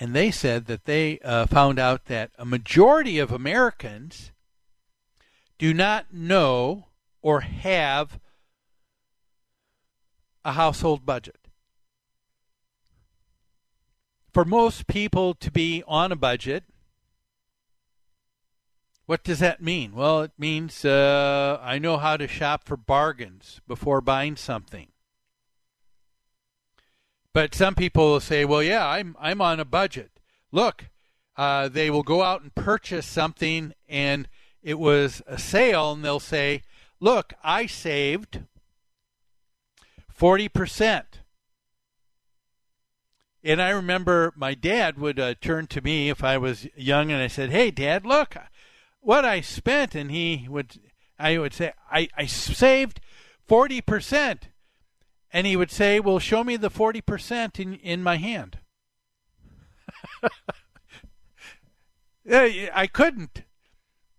[0.00, 4.32] and they said that they uh, found out that a majority of Americans
[5.58, 6.86] do not know
[7.20, 8.18] or have
[10.42, 11.36] a household budget.
[14.32, 16.64] For most people to be on a budget,
[19.08, 19.94] what does that mean?
[19.94, 24.88] Well, it means uh, I know how to shop for bargains before buying something.
[27.32, 30.20] But some people will say, "Well, yeah, I'm I'm on a budget."
[30.52, 30.90] Look,
[31.38, 34.28] uh, they will go out and purchase something, and
[34.62, 36.62] it was a sale, and they'll say,
[37.00, 38.42] Look, I saved
[40.14, 41.04] 40%.
[43.42, 47.22] And I remember my dad would uh, turn to me if I was young, and
[47.22, 48.36] I said, Hey, Dad, look
[49.08, 49.94] what I spent.
[49.94, 50.78] And he would,
[51.18, 53.00] I would say, I, I saved
[53.48, 54.40] 40%.
[55.32, 58.58] And he would say, Well, show me the 40% in, in my hand.
[62.30, 63.44] I couldn't.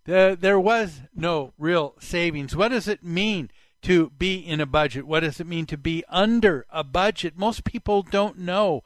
[0.05, 2.55] There was no real savings.
[2.55, 3.51] What does it mean
[3.83, 5.05] to be in a budget?
[5.05, 7.37] What does it mean to be under a budget?
[7.37, 8.81] Most people don't know.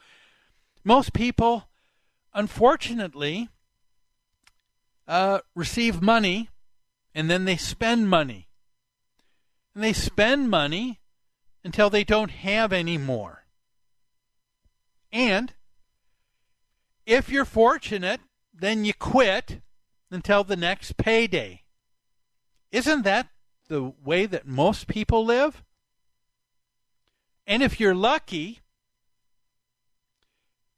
[0.84, 1.70] Most people,
[2.34, 3.48] unfortunately,
[5.08, 6.50] uh, receive money
[7.14, 8.48] and then they spend money.
[9.76, 11.00] And they spend money
[11.64, 13.46] until they don't have any more.
[15.12, 15.54] And
[17.06, 18.22] if you're fortunate,
[18.54, 19.62] then you quit
[20.12, 21.64] until the next payday.
[22.72, 23.30] Isn't that
[23.68, 25.64] the way that most people live?
[27.46, 28.60] And if you're lucky,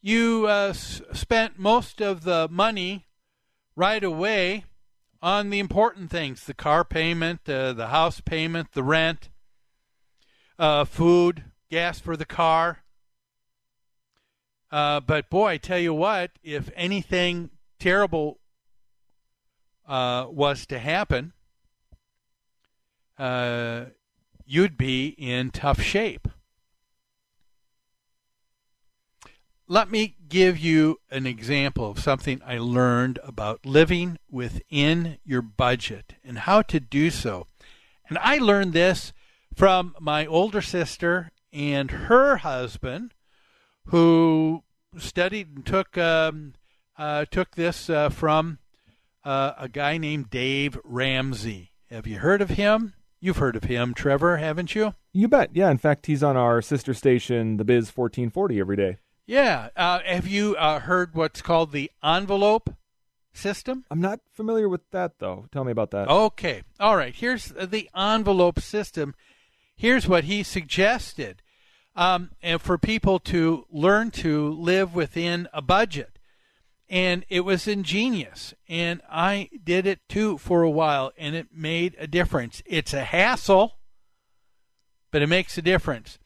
[0.01, 3.04] you uh, s- spent most of the money
[3.75, 4.65] right away
[5.21, 9.29] on the important things the car payment, uh, the house payment, the rent,
[10.59, 12.83] uh, food, gas for the car.
[14.71, 17.49] Uh, but boy, I tell you what, if anything
[17.79, 18.39] terrible
[19.87, 21.33] uh, was to happen,
[23.17, 23.85] uh,
[24.45, 26.27] you'd be in tough shape.
[29.67, 36.13] Let me give you an example of something I learned about living within your budget
[36.23, 37.47] and how to do so.
[38.07, 39.11] And I learned this
[39.55, 43.15] from my older sister and her husband,
[43.85, 44.63] who
[44.99, 46.53] studied and took um,
[46.95, 48.59] uh, took this uh, from
[49.23, 51.71] uh, a guy named Dave Ramsey.
[51.89, 52.93] Have you heard of him?
[53.19, 54.93] You've heard of him, Trevor, haven't you?
[55.11, 55.49] You bet.
[55.53, 55.71] Yeah.
[55.71, 58.97] In fact, he's on our sister station, The Biz 1440, every day.
[59.25, 59.69] Yeah.
[59.75, 62.75] Uh, have you uh, heard what's called the envelope
[63.33, 63.85] system?
[63.89, 65.45] I'm not familiar with that, though.
[65.51, 66.07] Tell me about that.
[66.07, 66.63] Okay.
[66.79, 67.13] All right.
[67.13, 69.15] Here's the envelope system.
[69.75, 71.41] Here's what he suggested
[71.95, 76.19] um, and for people to learn to live within a budget.
[76.87, 78.53] And it was ingenious.
[78.69, 82.61] And I did it too for a while, and it made a difference.
[82.65, 83.77] It's a hassle,
[85.11, 86.19] but it makes a difference.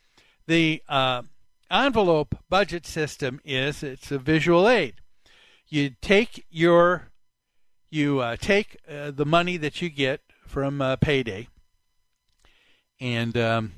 [0.47, 1.23] The uh,
[1.71, 4.95] envelope budget system is it's a visual aid.
[5.67, 7.09] You take your
[7.89, 11.47] you uh, take uh, the money that you get from uh, payday,
[12.99, 13.73] and um,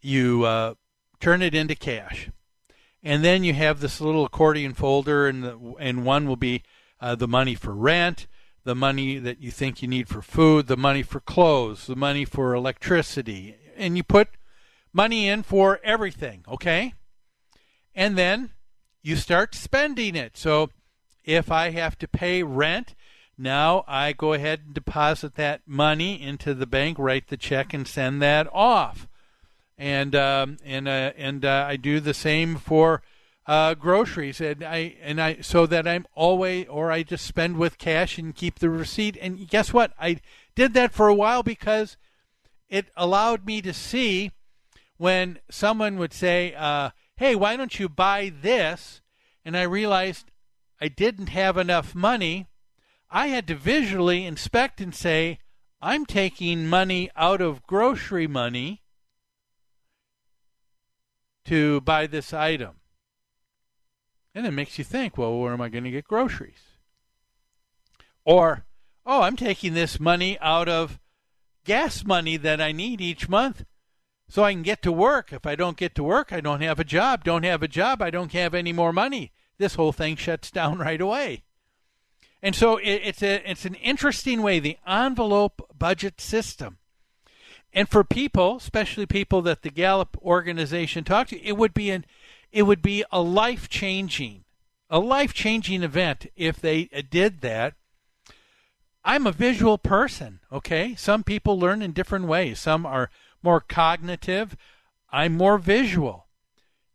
[0.00, 0.74] you uh,
[1.20, 2.30] turn it into cash.
[3.02, 6.62] And then you have this little accordion folder, and the, and one will be
[7.00, 8.26] uh, the money for rent,
[8.64, 12.24] the money that you think you need for food, the money for clothes, the money
[12.24, 14.28] for electricity, and you put
[14.92, 16.44] money in for everything.
[16.48, 16.94] Okay,
[17.94, 18.50] and then
[19.02, 20.36] you start spending it.
[20.36, 20.70] So
[21.24, 22.94] if I have to pay rent,
[23.38, 27.86] now I go ahead and deposit that money into the bank, write the check, and
[27.86, 29.06] send that off
[29.82, 33.02] and um, and uh, and uh, I do the same for
[33.46, 37.78] uh, groceries, and I and I so that I'm always or I just spend with
[37.78, 39.16] cash and keep the receipt.
[39.20, 39.92] And guess what?
[40.00, 40.20] I
[40.54, 41.96] did that for a while because
[42.68, 44.30] it allowed me to see
[44.98, 46.90] when someone would say, uh,
[47.22, 49.00] "Hey, why don't you buy this?"
[49.44, 50.32] and I realized
[50.80, 52.48] I didn't have enough money.
[53.10, 55.38] I had to visually inspect and say,
[55.80, 58.82] "I'm taking money out of grocery money."
[61.44, 62.80] to buy this item.
[64.34, 66.78] And it makes you think, well, where am I going to get groceries?
[68.24, 68.64] Or,
[69.04, 71.00] oh, I'm taking this money out of
[71.64, 73.64] gas money that I need each month
[74.32, 75.30] so I can get to work.
[75.30, 77.22] If I don't get to work, I don't have a job.
[77.22, 79.30] Don't have a job, I don't have any more money.
[79.58, 81.42] This whole thing shuts down right away.
[82.42, 86.78] And so it, it's a it's an interesting way the envelope budget system
[87.74, 92.06] and for people, especially people that the Gallup organization talked to, it would be an
[92.50, 94.44] it would be a life changing,
[94.88, 97.74] a life changing event if they did that.
[99.04, 100.94] I'm a visual person, okay?
[100.94, 102.60] Some people learn in different ways.
[102.60, 103.10] Some are
[103.42, 104.56] more cognitive.
[105.10, 106.26] I'm more visual.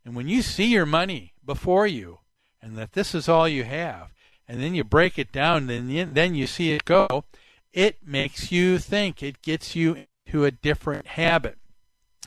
[0.04, 2.18] And when you see your money before you
[2.62, 4.12] and that this is all you have,
[4.46, 7.24] and then you break it down, then then you see it go,
[7.72, 9.22] it makes you think.
[9.22, 11.58] It gets you into a different habit.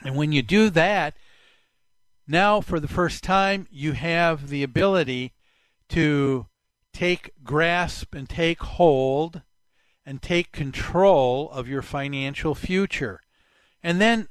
[0.04, 1.14] And when you do that,
[2.28, 5.32] now for the first time, you have the ability
[5.88, 6.46] to
[6.92, 9.42] take grasp and take hold
[10.06, 13.21] and take control of your financial future.
[13.82, 14.28] And then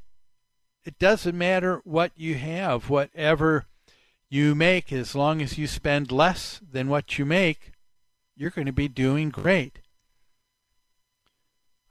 [0.85, 3.65] it doesn't matter what you have, whatever
[4.29, 7.71] you make, as long as you spend less than what you make,
[8.35, 9.79] you're going to be doing great.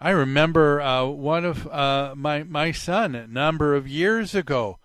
[0.01, 4.79] I remember uh, one of uh, my my son a number of years ago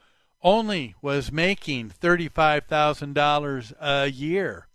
[0.44, 4.68] only was making thirty five thousand dollars a year,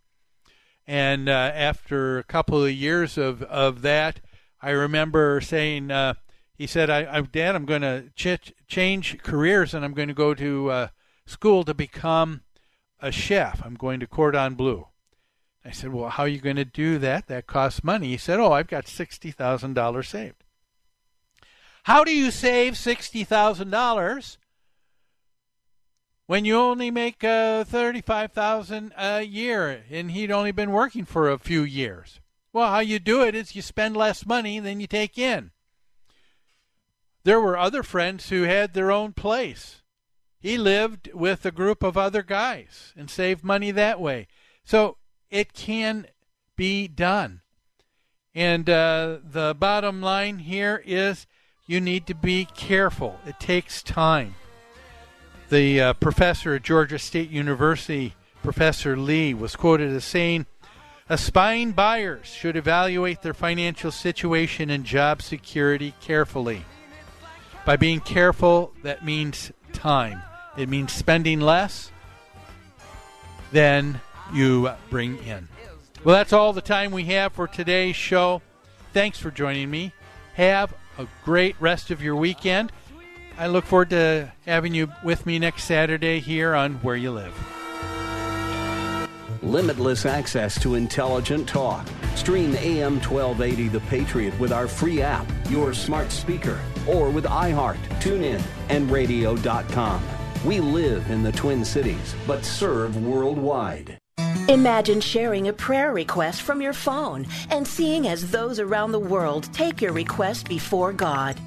[0.86, 4.20] and uh, after a couple of years of of that,
[4.62, 6.14] I remember saying uh,
[6.60, 10.14] he said, I, I, "Dad, I'm going to ch- change careers and I'm going to
[10.14, 10.88] go to uh,
[11.24, 12.42] school to become
[13.00, 13.62] a chef.
[13.64, 14.86] I'm going to Cordon Bleu."
[15.64, 17.28] I said, Well, how are you going to do that?
[17.28, 18.08] That costs money.
[18.08, 20.44] He said, Oh, I've got $60,000 saved.
[21.84, 24.36] How do you save $60,000
[26.26, 31.38] when you only make uh, 35000 a year and he'd only been working for a
[31.38, 32.20] few years?
[32.52, 35.52] Well, how you do it is you spend less money than you take in.
[37.24, 39.82] There were other friends who had their own place.
[40.38, 44.26] He lived with a group of other guys and saved money that way.
[44.64, 44.96] So
[45.30, 46.06] it can
[46.56, 47.42] be done.
[48.34, 51.26] And uh, the bottom line here is
[51.66, 53.18] you need to be careful.
[53.26, 54.34] It takes time.
[55.50, 60.46] The uh, professor at Georgia State University, Professor Lee, was quoted as saying,
[61.08, 66.64] Aspiring buyers should evaluate their financial situation and job security carefully.
[67.64, 70.22] By being careful, that means time.
[70.56, 71.90] It means spending less
[73.52, 74.00] than
[74.32, 75.48] you bring in.
[76.02, 78.42] Well, that's all the time we have for today's show.
[78.92, 79.92] Thanks for joining me.
[80.34, 82.72] Have a great rest of your weekend.
[83.38, 87.34] I look forward to having you with me next Saturday here on Where You Live.
[89.42, 91.86] Limitless access to intelligent talk.
[92.14, 97.78] Stream AM 1280 The Patriot with our free app, your smart speaker, or with iHeart,
[98.00, 100.02] TuneIn, and radio.com.
[100.44, 103.98] We live in the Twin Cities, but serve worldwide.
[104.48, 109.48] Imagine sharing a prayer request from your phone and seeing as those around the world
[109.52, 111.38] take your request before God.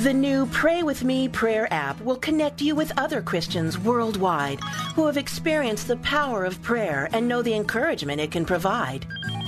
[0.00, 4.60] The new Pray With Me prayer app will connect you with other Christians worldwide
[4.94, 9.06] who have experienced the power of prayer and know the encouragement it can provide.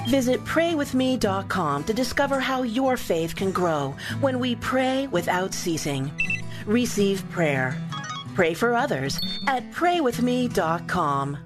[0.09, 6.11] Visit praywithme.com to discover how your faith can grow when we pray without ceasing.
[6.67, 7.77] Receive prayer.
[8.35, 11.39] Pray for others at praywithme.com.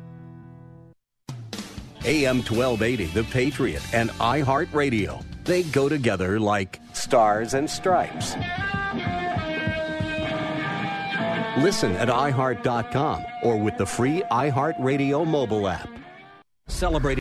[2.05, 5.25] AM 1280 The Patriot and iHeartRadio.
[5.45, 8.35] They go together like stars and stripes.
[11.59, 15.89] Listen at iHeart.com or with the free iHeartRadio mobile app.
[16.69, 17.17] Celebrating